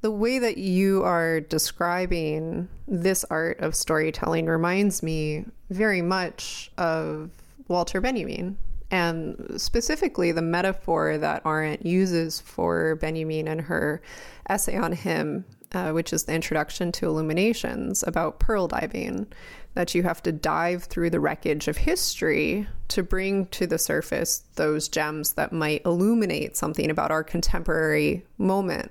[0.02, 7.32] The way that you are describing this art of storytelling reminds me very much of
[7.68, 8.58] Walter Benjamin.
[8.92, 14.02] And specifically, the metaphor that Arendt uses for Benjamin in her
[14.48, 19.28] essay on him, uh, which is the introduction to Illuminations about pearl diving,
[19.74, 24.46] that you have to dive through the wreckage of history to bring to the surface
[24.56, 28.90] those gems that might illuminate something about our contemporary moment,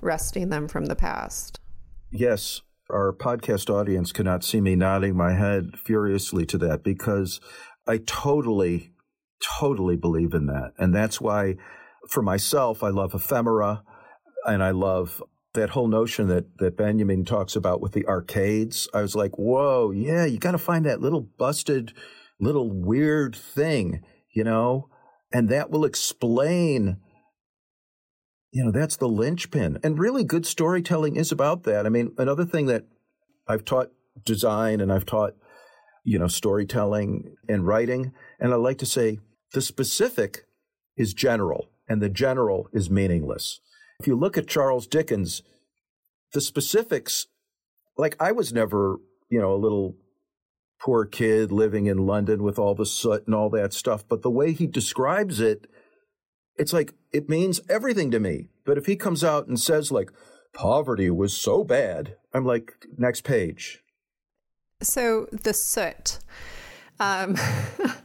[0.00, 1.58] wresting them from the past.
[2.12, 7.40] Yes, our podcast audience cannot see me nodding my head furiously to that because
[7.84, 8.92] I totally,
[9.42, 10.72] totally believe in that.
[10.78, 11.56] And that's why,
[12.08, 13.82] for myself, I love ephemera
[14.46, 15.20] and I love
[15.54, 18.88] that whole notion that, that Benjamin talks about with the arcades.
[18.92, 21.92] I was like, whoa, yeah, you got to find that little busted,
[22.38, 24.02] little weird thing,
[24.34, 24.88] you know?
[25.32, 26.98] And that will explain
[28.50, 29.78] you know, that's the linchpin.
[29.82, 31.86] And really good storytelling is about that.
[31.86, 32.86] I mean, another thing that
[33.46, 33.90] I've taught
[34.24, 35.34] design and I've taught,
[36.04, 38.12] you know, storytelling and writing.
[38.40, 39.18] And I like to say
[39.52, 40.46] the specific
[40.96, 43.60] is general and the general is meaningless.
[44.00, 45.42] If you look at Charles Dickens,
[46.32, 47.26] the specifics,
[47.96, 49.96] like I was never, you know, a little
[50.80, 54.30] poor kid living in London with all the soot and all that stuff, but the
[54.30, 55.66] way he describes it,
[56.56, 58.48] it's like it means everything to me.
[58.64, 60.12] But if he comes out and says like
[60.54, 63.82] poverty was so bad, I'm like next page.
[64.80, 66.20] So the soot.
[67.00, 67.36] Um,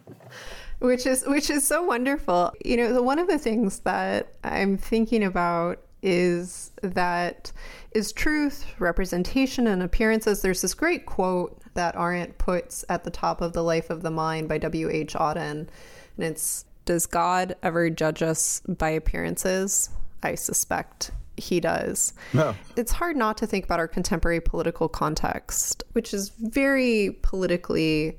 [0.83, 2.51] which is which is so wonderful.
[2.63, 7.53] You know, the, one of the things that I'm thinking about is that
[7.93, 10.41] is truth, representation, and appearances.
[10.41, 14.11] There's this great quote that Arendt puts at the top of The Life of the
[14.11, 15.13] Mind by W.H.
[15.13, 15.69] Auden, and
[16.17, 19.89] it's does God ever judge us by appearances?
[20.21, 22.11] I suspect he does.
[22.33, 22.55] No.
[22.75, 28.17] It's hard not to think about our contemporary political context, which is very politically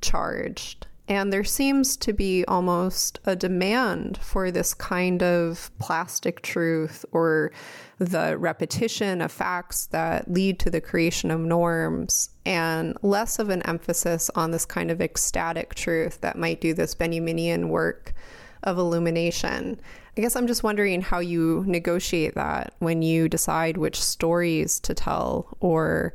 [0.00, 0.86] charged.
[1.08, 7.50] And there seems to be almost a demand for this kind of plastic truth or
[7.98, 13.62] the repetition of facts that lead to the creation of norms, and less of an
[13.62, 18.14] emphasis on this kind of ecstatic truth that might do this Benjaminian work
[18.62, 19.80] of illumination.
[20.16, 24.94] I guess I'm just wondering how you negotiate that when you decide which stories to
[24.94, 26.14] tell or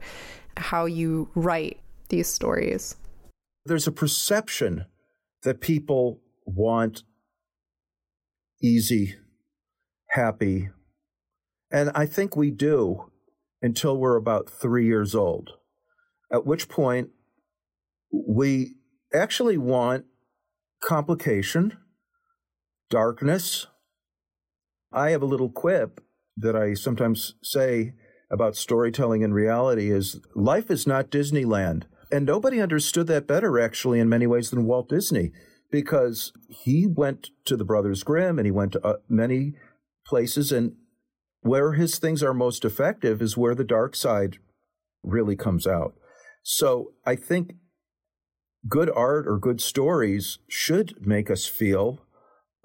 [0.56, 2.96] how you write these stories
[3.68, 4.86] there's a perception
[5.44, 7.04] that people want
[8.62, 9.16] easy,
[10.10, 10.70] happy.
[11.72, 13.12] And I think we do
[13.62, 15.52] until we're about three years old,
[16.32, 17.10] at which point
[18.12, 18.76] we
[19.14, 20.06] actually want
[20.82, 21.78] complication,
[22.90, 23.68] darkness.
[24.92, 26.02] I have a little quip
[26.38, 27.94] that I sometimes say
[28.32, 31.84] about storytelling and reality is life is not Disneyland.
[32.12, 35.32] And nobody understood that better, actually, in many ways than Walt Disney,
[35.72, 39.54] because he went to the Brothers Grimm and he went to uh, many
[40.06, 40.52] places.
[40.52, 40.76] And
[41.42, 44.38] where his things are most effective is where the dark side
[45.04, 45.94] really comes out.
[46.44, 47.56] So I think
[48.68, 52.02] good art or good stories should make us feel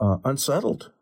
[0.00, 0.92] uh, unsettled.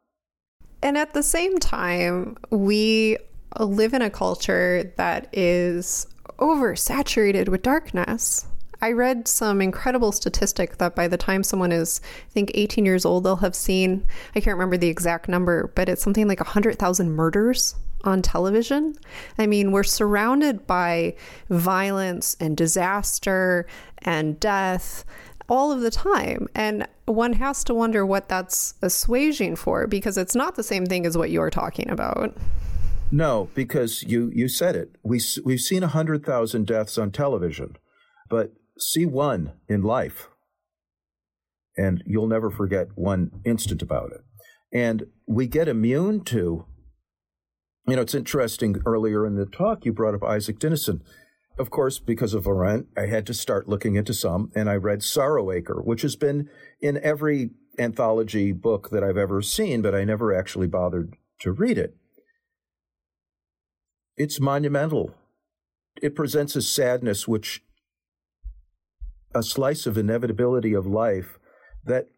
[0.83, 3.19] And at the same time, we
[3.59, 6.07] live in a culture that is
[6.39, 8.47] oversaturated with darkness.
[8.83, 13.05] I read some incredible statistic that by the time someone is, I think, 18 years
[13.05, 17.11] old, they'll have seen, I can't remember the exact number, but it's something like 100,000
[17.11, 18.97] murders on television.
[19.39, 21.15] I mean, we're surrounded by
[21.51, 23.67] violence and disaster
[23.99, 25.05] and death
[25.51, 26.49] all of the time.
[26.55, 31.05] And one has to wonder what that's assuaging for because it's not the same thing
[31.05, 32.35] as what you're talking about.
[33.13, 34.97] No, because you you said it.
[35.03, 37.77] We we've seen hundred thousand deaths on television,
[38.29, 40.29] but see one in life,
[41.77, 44.21] and you'll never forget one instant about it.
[44.73, 46.67] And we get immune to.
[47.89, 48.81] You know, it's interesting.
[48.87, 51.01] Earlier in the talk, you brought up Isaac Dinesen.
[51.59, 55.03] Of course, because of Arendt, I had to start looking into some, and I read
[55.03, 56.49] Sorrow-Acre, which has been
[56.81, 61.77] in every anthology book that I've ever seen, but I never actually bothered to read
[61.77, 61.97] it
[64.21, 65.15] it's monumental.
[66.03, 67.63] It presents a sadness which
[69.35, 71.39] a slice of inevitability of life
[71.87, 72.09] that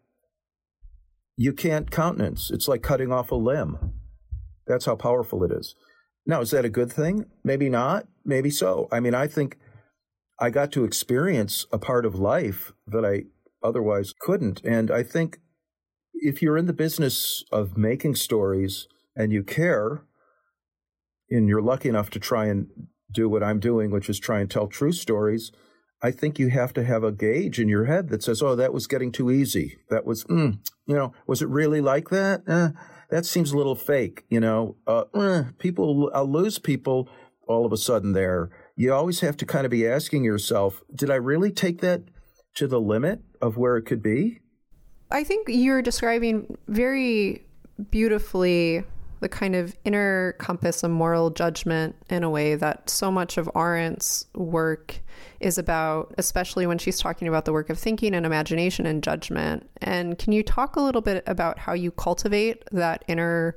[1.37, 2.51] you can't countenance.
[2.51, 3.93] It's like cutting off a limb.
[4.67, 5.77] That's how powerful it is.
[6.27, 7.27] Now, is that a good thing?
[7.45, 8.09] Maybe not.
[8.25, 8.89] Maybe so.
[8.91, 9.57] I mean, I think
[10.41, 13.27] I got to experience a part of life that I
[13.65, 14.61] otherwise couldn't.
[14.65, 15.39] And I think
[16.15, 20.03] if you're in the business of making stories and you care,
[21.33, 22.69] and you're lucky enough to try and
[23.11, 25.53] do what I'm doing, which is try and tell true stories,
[26.03, 28.73] I think you have to have a gauge in your head that says, "Oh, that
[28.73, 29.79] was getting too easy.
[29.89, 32.43] That was, mm, you know, was it really like that?
[32.49, 32.71] Eh,
[33.11, 37.09] that seems a little fake." You know, uh, eh, people, I'll lose people
[37.47, 38.13] all of a sudden.
[38.13, 42.03] There, you always have to kind of be asking yourself, "Did I really take that
[42.55, 44.41] to the limit of where it could be?"
[45.11, 47.45] I think you're describing very
[47.91, 48.85] beautifully
[49.23, 53.49] the kind of inner compass of moral judgment in a way that so much of
[53.55, 54.99] Arendt's work
[55.41, 59.71] is about, especially when she's talking about the work of thinking and imagination and judgment.
[59.81, 63.57] And can you talk a little bit about how you cultivate that inner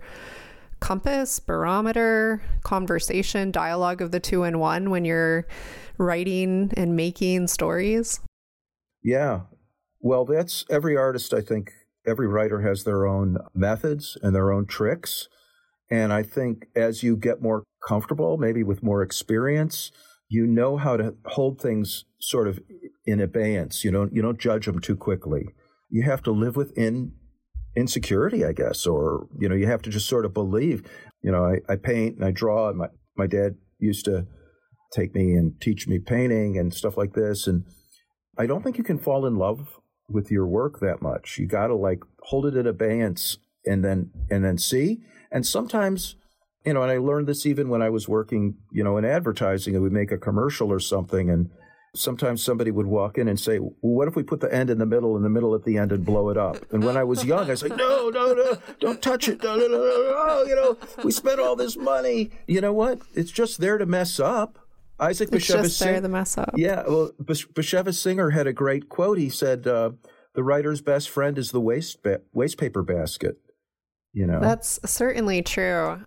[0.79, 5.47] compass, barometer, conversation, dialogue of the two in one when you're
[5.97, 8.19] writing and making stories?
[9.01, 9.41] Yeah.
[9.99, 11.71] Well, that's every artist, I think,
[12.05, 15.27] every writer has their own methods and their own tricks.
[15.89, 19.91] And I think as you get more comfortable, maybe with more experience,
[20.29, 22.59] you know how to hold things sort of
[23.05, 23.83] in abeyance.
[23.83, 25.45] You don't you don't judge them too quickly.
[25.89, 27.13] You have to live within
[27.75, 30.83] insecurity, I guess, or you know, you have to just sort of believe.
[31.21, 32.69] You know, I, I paint and I draw.
[32.69, 34.25] And my my dad used to
[34.91, 37.47] take me and teach me painting and stuff like this.
[37.47, 37.65] And
[38.37, 39.79] I don't think you can fall in love
[40.09, 41.37] with your work that much.
[41.37, 45.01] You got to like hold it in abeyance and then and then see.
[45.31, 46.15] And sometimes,
[46.65, 49.75] you know, and I learned this even when I was working, you know, in advertising,
[49.75, 51.49] and we make a commercial or something, and
[51.93, 54.77] sometimes somebody would walk in and say, well, "What if we put the end in
[54.77, 57.03] the middle and the middle at the end and blow it up?" And when I
[57.03, 59.41] was young, I was like, "No, no, no, don't touch it!
[59.43, 60.43] No, no, no, no, no.
[60.43, 62.31] You know, we spent all this money.
[62.47, 62.99] You know what?
[63.13, 64.59] It's just there to mess up."
[64.99, 66.53] Isaac it's Bashevis just there to mess up.
[66.55, 69.17] Yeah, well, Bashevis Singer had a great quote.
[69.17, 69.91] He said, uh,
[70.33, 73.37] "The writer's best friend is the waste ba- waste paper basket."
[74.15, 74.39] You know?
[74.39, 76.01] That's certainly true.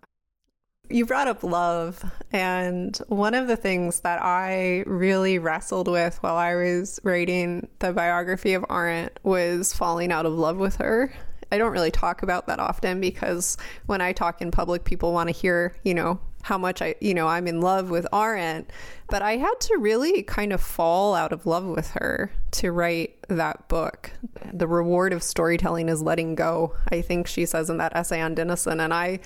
[0.91, 2.03] You brought up love
[2.33, 7.93] and one of the things that i really wrestled with while i was writing the
[7.93, 11.13] biography of arendt was falling out of love with her.
[11.53, 15.29] I don't really talk about that often because when i talk in public people want
[15.29, 18.71] to hear you know how much I, you know, I'm in love with Arendt,
[19.09, 23.17] but I had to really kind of fall out of love with her to write
[23.29, 24.13] that book.
[24.53, 26.75] The reward of storytelling is letting go.
[26.91, 29.21] I think she says in that essay on Dinesen, and I,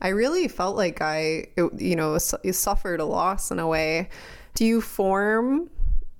[0.00, 4.08] I really felt like I, you know, suffered a loss in a way.
[4.54, 5.70] Do you form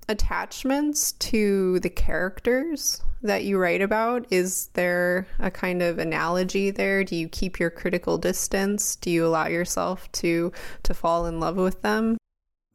[0.07, 4.25] attachments to the characters that you write about?
[4.29, 7.03] Is there a kind of analogy there?
[7.03, 8.95] Do you keep your critical distance?
[8.95, 10.51] Do you allow yourself to
[10.83, 12.17] to fall in love with them?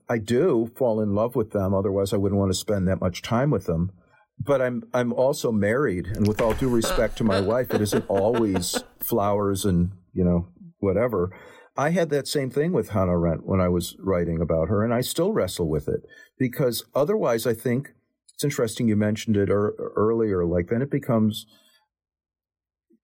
[0.09, 3.23] I do fall in love with them, otherwise I wouldn't want to spend that much
[3.23, 3.93] time with them.
[4.39, 8.07] But I'm I'm also married, and with all due respect to my wife, it isn't
[8.09, 10.49] always flowers and, you know,
[10.79, 11.31] whatever.
[11.77, 14.93] I had that same thing with Hannah Arendt when I was writing about her, and
[14.93, 16.01] I still wrestle with it
[16.39, 17.93] because otherwise, I think
[18.41, 20.47] it's interesting you mentioned it er- earlier.
[20.47, 21.45] Like then it becomes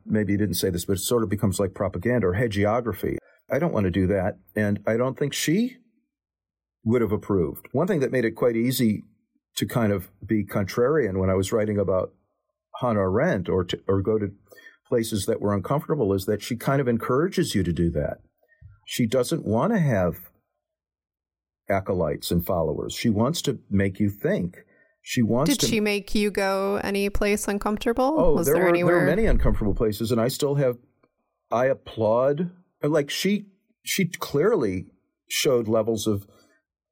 [0.07, 3.18] maybe you didn't say this, but it sort of becomes like propaganda or hagiography.
[3.51, 5.76] I don't want to do that, and I don't think she
[6.84, 7.66] would have approved.
[7.72, 9.03] One thing that made it quite easy
[9.57, 12.14] to kind of be contrarian when I was writing about
[12.80, 14.32] Hannah Arendt or to, or go to
[14.89, 18.18] places that were uncomfortable is that she kind of encourages you to do that.
[18.87, 20.30] She doesn't want to have
[21.68, 22.95] acolytes and followers.
[22.95, 24.61] She wants to make you think.
[25.09, 28.16] She wants Did to, she make you go any place uncomfortable?
[28.18, 28.94] Oh, Was there, there were, anywhere?
[28.96, 30.78] there were many uncomfortable places, and I still have.
[31.48, 32.50] I applaud.
[32.82, 33.46] Like she,
[33.84, 34.86] she clearly
[35.28, 36.26] showed levels of.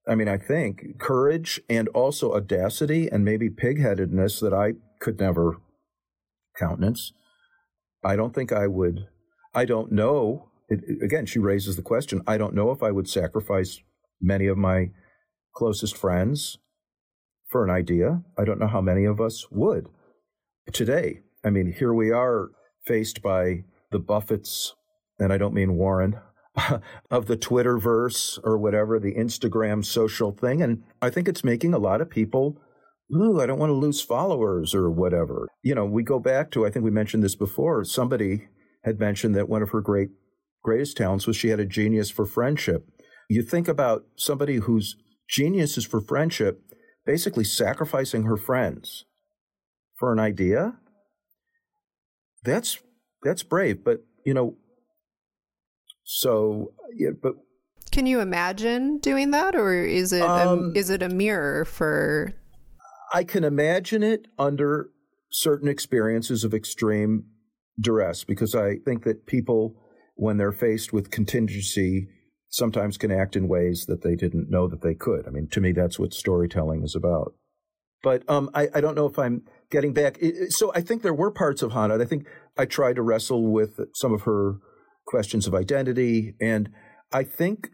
[0.07, 5.57] I mean, I think courage and also audacity and maybe pigheadedness that I could never
[6.57, 7.13] countenance.
[8.05, 9.09] I don't think I would.
[9.57, 13.09] I don't know it, again, she raises the question I don't know if I would
[13.09, 13.81] sacrifice
[14.21, 14.91] many of my
[15.57, 16.59] closest friends
[17.55, 18.21] for an idea.
[18.37, 19.89] I don't know how many of us would.
[20.73, 22.51] Today, I mean, here we are
[22.85, 24.75] faced by the Buffets,
[25.21, 26.19] and I don't mean Warren,
[27.13, 30.63] of the Twitterverse or whatever, the Instagram social thing.
[30.63, 32.61] And I think it's making a lot of people,
[33.15, 35.47] ooh, I don't want to lose followers or whatever.
[35.63, 38.49] You know, we go back to, I think we mentioned this before, somebody
[38.83, 40.09] had mentioned that one of her great
[40.65, 42.89] greatest talents was she had a genius for friendship.
[43.31, 44.97] You think about somebody whose
[45.29, 46.61] genius is for friendship,
[47.05, 49.05] basically sacrificing her friends
[49.97, 50.79] for an idea.
[52.45, 52.79] That's
[53.23, 54.57] that's brave, but you know.
[56.05, 57.35] So, yeah, but
[57.91, 62.33] can you imagine doing that, or is it um, a, is it a mirror for?
[63.13, 64.91] I can imagine it under
[65.31, 67.25] certain experiences of extreme
[67.81, 69.77] duress, because I think that people
[70.17, 72.09] when they're faced with contingency,
[72.55, 75.27] sometimes can act in ways that they didn't know that they could.
[75.27, 77.35] I mean, to me, that's what storytelling is about.
[78.03, 80.19] But um, I, I don't know if I'm getting back.
[80.51, 82.01] So I think there were parts of Hannah.
[82.01, 82.27] I think
[82.57, 84.59] I tried to wrestle with some of her
[85.07, 86.35] questions of identity.
[86.41, 86.71] And
[87.13, 87.71] I think,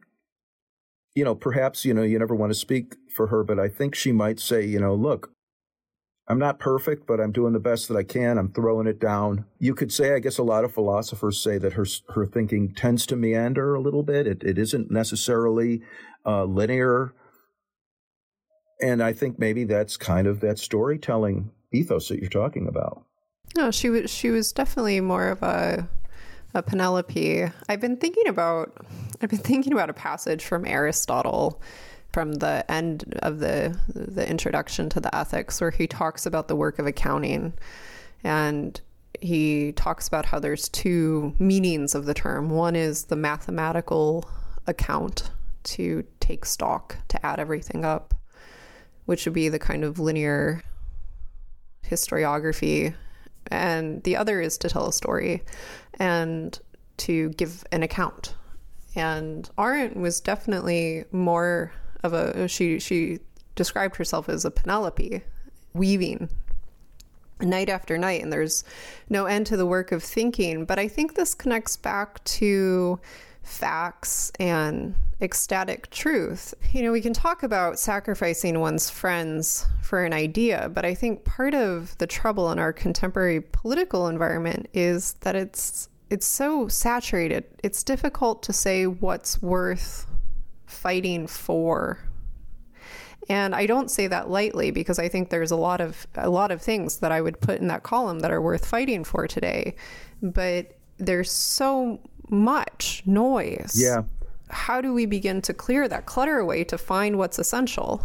[1.14, 3.95] you know, perhaps, you know, you never want to speak for her, but I think
[3.95, 5.31] she might say, you know, look,
[6.29, 8.39] I'm not perfect, but I'm doing the best that I can.
[8.39, 9.47] I'm throwing it down.
[9.59, 13.05] You could say, I guess a lot of philosophers say that her her thinking tends
[13.07, 14.27] to meander a little bit.
[14.27, 15.83] It, it isn't necessarily
[16.25, 17.14] uh, linear.
[18.81, 23.05] And I think maybe that's kind of that storytelling ethos that you're talking about.
[23.57, 25.89] No, she was she was definitely more of a
[26.55, 27.49] a Penelope.
[27.68, 28.87] I've been thinking about
[29.21, 31.61] I've been thinking about a passage from Aristotle
[32.13, 36.57] from the end of the the introduction to the ethics where he talks about the
[36.57, 37.53] work of accounting
[38.25, 38.81] and
[39.21, 42.51] he talks about how there's two meanings of the term.
[42.51, 44.29] One is the mathematical
[44.67, 45.31] account
[45.63, 48.15] to take stock, to add everything up,
[49.05, 50.63] which would be the kind of linear
[51.85, 52.95] historiography.
[53.49, 55.43] And the other is to tell a story
[55.99, 56.59] and
[56.99, 58.35] to give an account.
[58.95, 63.20] And Arendt was definitely more of a she she
[63.55, 65.22] described herself as a Penelope,
[65.74, 66.28] weaving
[67.40, 68.64] night after night, and there's
[69.09, 70.64] no end to the work of thinking.
[70.64, 73.01] But I think this connects back to
[73.42, 76.55] facts and ecstatic truth.
[76.72, 81.24] You know, we can talk about sacrificing one's friends for an idea, but I think
[81.24, 87.44] part of the trouble in our contemporary political environment is that it's it's so saturated.
[87.62, 90.07] It's difficult to say what's worth
[90.71, 91.99] fighting for.
[93.29, 96.51] And I don't say that lightly because I think there's a lot of a lot
[96.51, 99.77] of things that I would put in that column that are worth fighting for today.
[100.23, 103.75] But there's so much noise.
[103.77, 104.03] Yeah.
[104.49, 108.05] How do we begin to clear that clutter away to find what's essential?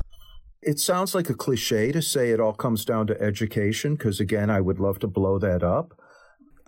[0.61, 4.49] It sounds like a cliche to say it all comes down to education, because again,
[4.49, 5.99] I would love to blow that up.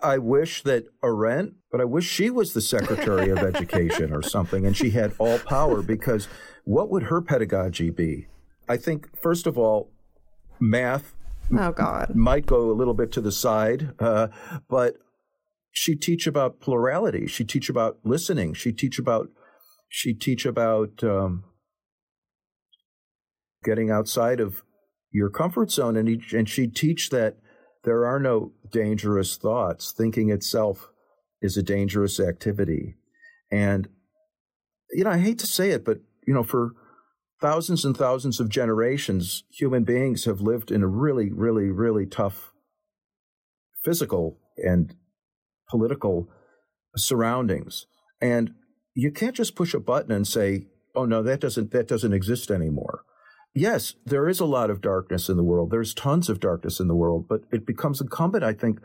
[0.00, 4.64] I wish that Arendt, but I wish she was the Secretary of Education or something,
[4.64, 6.28] and she had all power because
[6.64, 8.28] what would her pedagogy be?
[8.68, 9.90] I think, first of all,
[10.60, 11.14] math
[11.56, 12.14] oh, God.
[12.14, 14.28] might go a little bit to the side, uh,
[14.68, 14.96] but
[15.72, 17.26] she teach about plurality.
[17.26, 18.54] She teach about listening.
[18.54, 19.28] She teach about
[19.88, 21.44] she teach about um,
[23.64, 24.62] getting outside of
[25.10, 27.38] your comfort zone, and he, and she teach that
[27.84, 29.92] there are no dangerous thoughts.
[29.92, 30.90] Thinking itself
[31.40, 32.96] is a dangerous activity.
[33.50, 33.88] And,
[34.90, 36.72] you know, I hate to say it, but, you know, for
[37.40, 42.52] thousands and thousands of generations, human beings have lived in a really, really, really tough
[43.84, 44.94] physical and
[45.68, 46.28] political
[46.96, 47.86] surroundings.
[48.20, 48.54] And
[48.94, 50.66] you can't just push a button and say,
[50.96, 53.04] oh no, that doesn't, that doesn't exist anymore
[53.60, 55.70] yes, there is a lot of darkness in the world.
[55.70, 58.80] There's tons of darkness in the world, but it becomes incumbent, I think,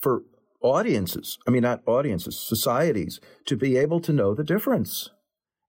[0.00, 0.22] for
[0.60, 5.10] audiences, I mean, not audiences, societies, to be able to know the difference.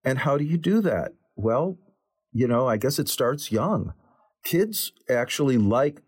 [0.04, 1.14] And how do you do that?
[1.36, 1.78] Well,
[2.32, 3.94] you know, I guess it starts young.
[4.44, 6.02] Kids actually like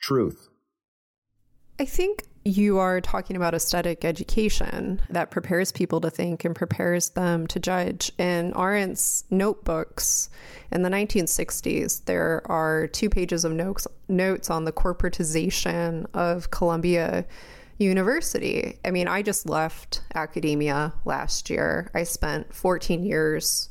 [0.00, 0.48] truth.
[1.78, 7.10] I think you are talking about aesthetic education that prepares people to think and prepares
[7.10, 8.10] them to judge.
[8.18, 10.30] In Arendt's notebooks
[10.72, 17.26] in the 1960s, there are two pages of notes, notes on the corporatization of Columbia
[17.78, 18.78] University.
[18.84, 21.90] I mean, I just left academia last year.
[21.94, 23.68] I spent 14 years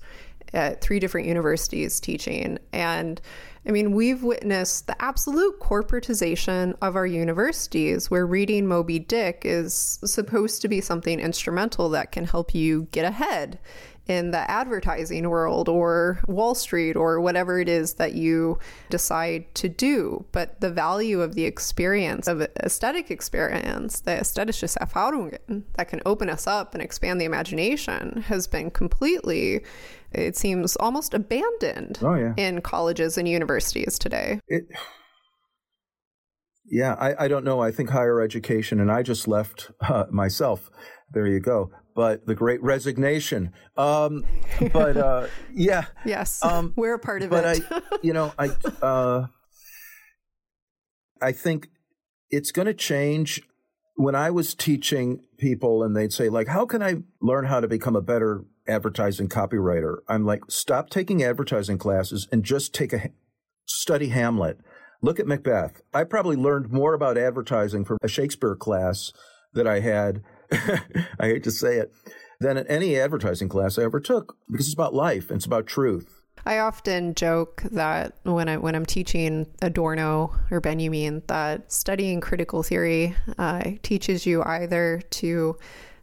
[0.53, 2.57] at three different universities teaching.
[2.71, 3.21] And
[3.67, 9.99] I mean, we've witnessed the absolute corporatization of our universities, where reading Moby Dick is
[10.05, 13.59] supposed to be something instrumental that can help you get ahead
[14.07, 18.57] in the advertising world or Wall Street or whatever it is that you
[18.89, 20.25] decide to do.
[20.31, 26.29] But the value of the experience, of aesthetic experience, the aesthetische Erfahrungen that can open
[26.29, 29.63] us up and expand the imagination has been completely
[30.11, 32.33] it seems almost abandoned oh, yeah.
[32.37, 34.39] in colleges and universities today.
[34.47, 34.65] It,
[36.69, 37.61] yeah, I, I don't know.
[37.61, 40.69] I think higher education, and I just left uh, myself.
[41.11, 41.71] There you go.
[41.95, 43.53] But the great resignation.
[43.75, 44.23] Um,
[44.71, 45.85] but uh, yeah.
[46.05, 47.31] yes, um, we're a part of it.
[47.31, 47.63] but it.
[47.71, 48.49] I, you know, I,
[48.81, 49.27] uh,
[51.21, 51.69] I think
[52.29, 53.41] it's going to change.
[53.99, 57.67] When I was teaching people, and they'd say, like, how can I learn how to
[57.67, 59.97] become a better advertising copywriter.
[60.07, 63.09] I'm like, stop taking advertising classes and just take a
[63.65, 64.59] study Hamlet.
[65.01, 65.81] Look at Macbeth.
[65.93, 69.11] I probably learned more about advertising from a Shakespeare class
[69.53, 70.23] that I had.
[70.51, 71.93] I hate to say it,
[72.39, 76.23] than any advertising class I ever took because it's about life and it's about truth.
[76.45, 82.63] I often joke that when I when I'm teaching Adorno or Benjamin, that studying critical
[82.63, 85.57] theory uh, teaches you either to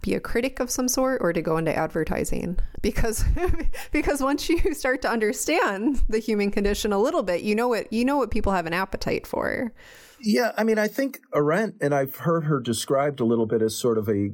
[0.05, 2.59] be a critic of some sort or to go into advertising?
[2.83, 3.25] Because
[3.93, 7.93] because once you start to understand the human condition a little bit you know what
[7.93, 9.73] you know what people have an appetite for.
[10.21, 13.77] Yeah i mean i think arendt and i've heard her described a little bit as
[13.77, 14.31] sort of a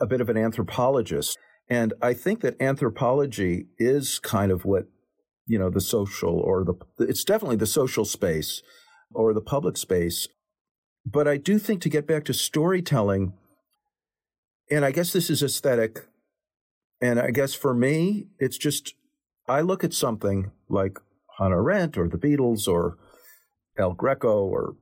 [0.00, 1.38] a bit of an anthropologist.
[1.68, 4.86] And i think that anthropology is kind of what
[5.46, 8.62] you know the social or the it's definitely the social space
[9.12, 10.28] or the public space.
[11.04, 13.34] But i do think to get back to storytelling
[14.70, 16.06] and I guess this is aesthetic.
[17.00, 18.94] And I guess for me, it's just
[19.48, 20.98] I look at something like
[21.38, 22.96] Hannah Arendt or the Beatles or
[23.78, 24.76] El Greco or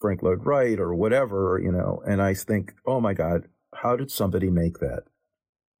[0.00, 4.10] Frank Lloyd Wright or whatever, you know, and I think, oh my God, how did
[4.10, 5.04] somebody make that?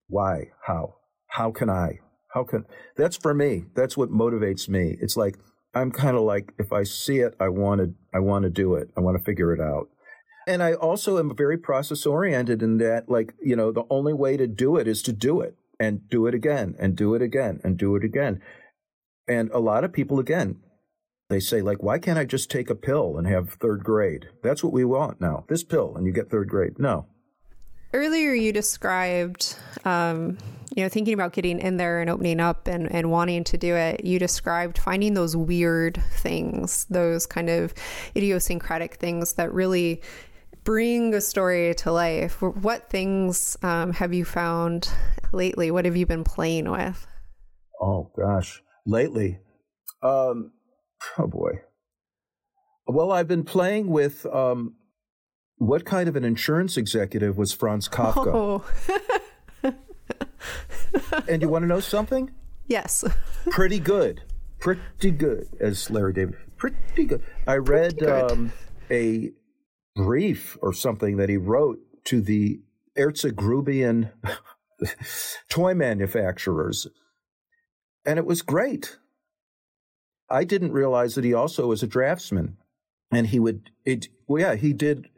[0.08, 0.52] Why?
[0.66, 0.96] How?
[1.26, 1.98] How can I?
[2.32, 2.64] How can
[2.96, 3.64] that's for me.
[3.74, 4.96] That's what motivates me.
[5.00, 5.38] It's like
[5.74, 8.74] I'm kind of like if I see it, I want to I want to do
[8.74, 8.90] it.
[8.96, 9.88] I want to figure it out.
[10.46, 14.36] And I also am very process oriented in that, like, you know, the only way
[14.36, 17.60] to do it is to do it and do it again and do it again
[17.64, 18.40] and do it again.
[19.26, 20.60] And a lot of people, again,
[21.30, 24.28] they say, like, why can't I just take a pill and have third grade?
[24.42, 25.44] That's what we want now.
[25.48, 26.78] This pill and you get third grade.
[26.78, 27.06] No.
[27.94, 30.36] Earlier, you described, um,
[30.74, 33.74] you know, thinking about getting in there and opening up and, and wanting to do
[33.76, 34.04] it.
[34.04, 37.72] You described finding those weird things, those kind of
[38.14, 40.02] idiosyncratic things that really
[40.64, 42.40] bring a story to life.
[42.42, 44.88] What things um, have you found
[45.32, 45.70] lately?
[45.70, 47.06] What have you been playing with?
[47.80, 49.38] Oh gosh, lately,
[50.02, 50.52] um,
[51.18, 51.60] oh boy.
[52.86, 54.74] Well, I've been playing with um,
[55.56, 58.62] what kind of an insurance executive was Franz Kafka?
[59.62, 59.72] Oh.
[61.28, 62.30] and you want to know something?
[62.66, 63.04] Yes.
[63.50, 64.22] Pretty good.
[64.58, 66.36] Pretty good, as Larry David.
[66.56, 67.22] Pretty good.
[67.46, 68.32] I read good.
[68.32, 68.52] Um,
[68.90, 69.32] a
[69.94, 72.60] brief or something that he wrote to the
[72.96, 74.10] Erzgebirgian
[75.48, 76.86] toy manufacturers.
[78.04, 78.98] And it was great.
[80.28, 82.56] I didn't realize that he also was a draftsman.
[83.10, 85.08] And he would, it, well, yeah, he did.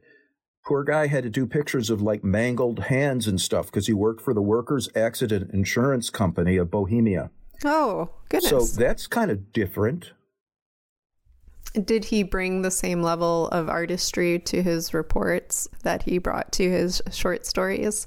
[0.66, 4.20] Poor guy had to do pictures of like mangled hands and stuff because he worked
[4.20, 7.30] for the Workers' Accident Insurance Company of Bohemia.
[7.64, 8.50] Oh, goodness.
[8.50, 10.12] So that's kind of different.
[11.84, 16.70] Did he bring the same level of artistry to his reports that he brought to
[16.70, 18.06] his short stories?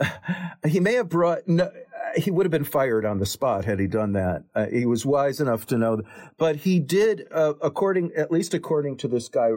[0.66, 1.46] he may have brought.
[1.46, 1.70] No,
[2.16, 4.44] he would have been fired on the spot had he done that.
[4.54, 6.02] Uh, he was wise enough to know,
[6.38, 9.50] but he did, uh, according at least according to this guy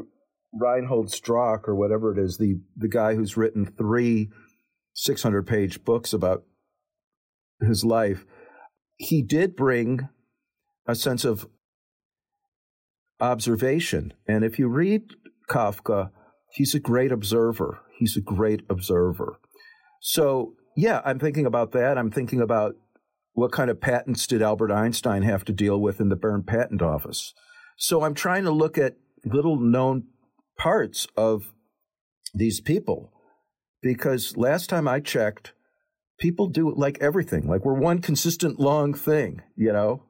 [0.54, 4.30] Reinhold Strauch or whatever it is, the the guy who's written three
[4.93, 6.43] six hundred page books about
[7.62, 8.26] his life.
[8.97, 10.10] He did bring
[10.86, 11.47] a sense of
[13.20, 14.13] observation.
[14.28, 15.03] And if you read
[15.49, 16.11] Kafka,
[16.53, 17.80] he's a great observer.
[17.97, 19.39] He's a great observer.
[20.01, 21.97] So, yeah, I'm thinking about that.
[21.97, 22.76] I'm thinking about
[23.34, 26.82] what kind of patents did Albert Einstein have to deal with in the Berne Patent
[26.82, 27.34] Office.
[27.78, 30.03] So I'm trying to look at little known
[30.57, 31.53] parts of
[32.34, 33.13] these people
[33.82, 35.53] because last time I checked,
[36.20, 37.47] people do like everything.
[37.47, 40.03] Like we're one consistent long thing, you know?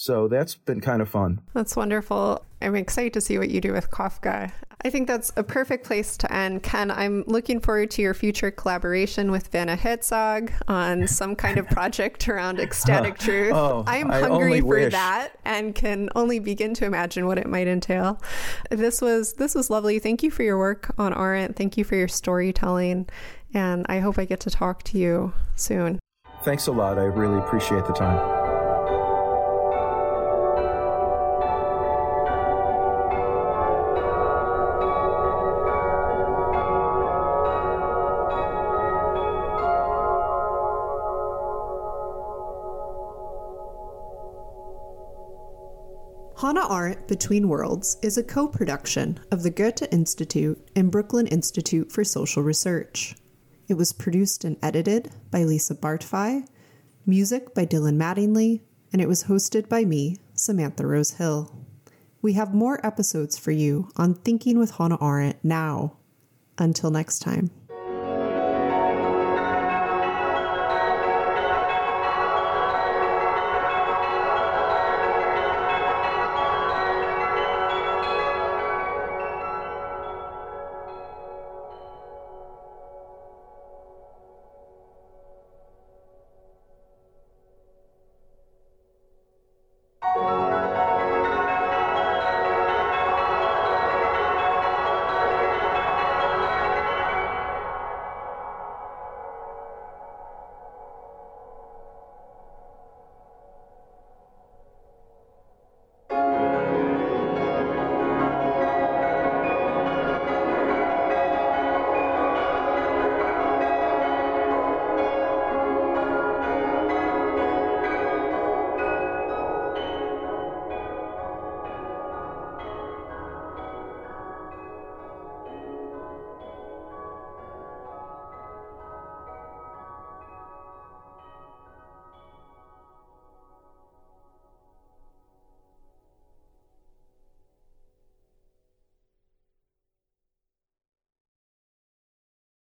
[0.00, 1.40] So that's been kind of fun.
[1.54, 2.46] That's wonderful.
[2.62, 4.52] I'm excited to see what you do with Kafka.
[4.84, 6.62] I think that's a perfect place to end.
[6.62, 11.66] Ken, I'm looking forward to your future collaboration with Werner Herzog on some kind of
[11.68, 13.52] project around ecstatic truth.
[13.52, 14.92] oh, I'm hungry for wish.
[14.92, 18.22] that and can only begin to imagine what it might entail.
[18.70, 19.98] This was this was lovely.
[19.98, 21.56] Thank you for your work on Arendt.
[21.56, 23.08] Thank you for your storytelling.
[23.52, 25.98] And I hope I get to talk to you soon.
[26.44, 26.98] Thanks a lot.
[26.98, 28.37] I really appreciate the time.
[46.40, 51.90] Hannah Arendt Between Worlds is a co production of the Goethe Institute and Brooklyn Institute
[51.90, 53.16] for Social Research.
[53.66, 56.46] It was produced and edited by Lisa Bartfi,
[57.04, 58.60] music by Dylan Mattingly,
[58.92, 61.52] and it was hosted by me, Samantha Rose Hill.
[62.22, 65.96] We have more episodes for you on Thinking with Hannah Arendt now.
[66.56, 67.50] Until next time.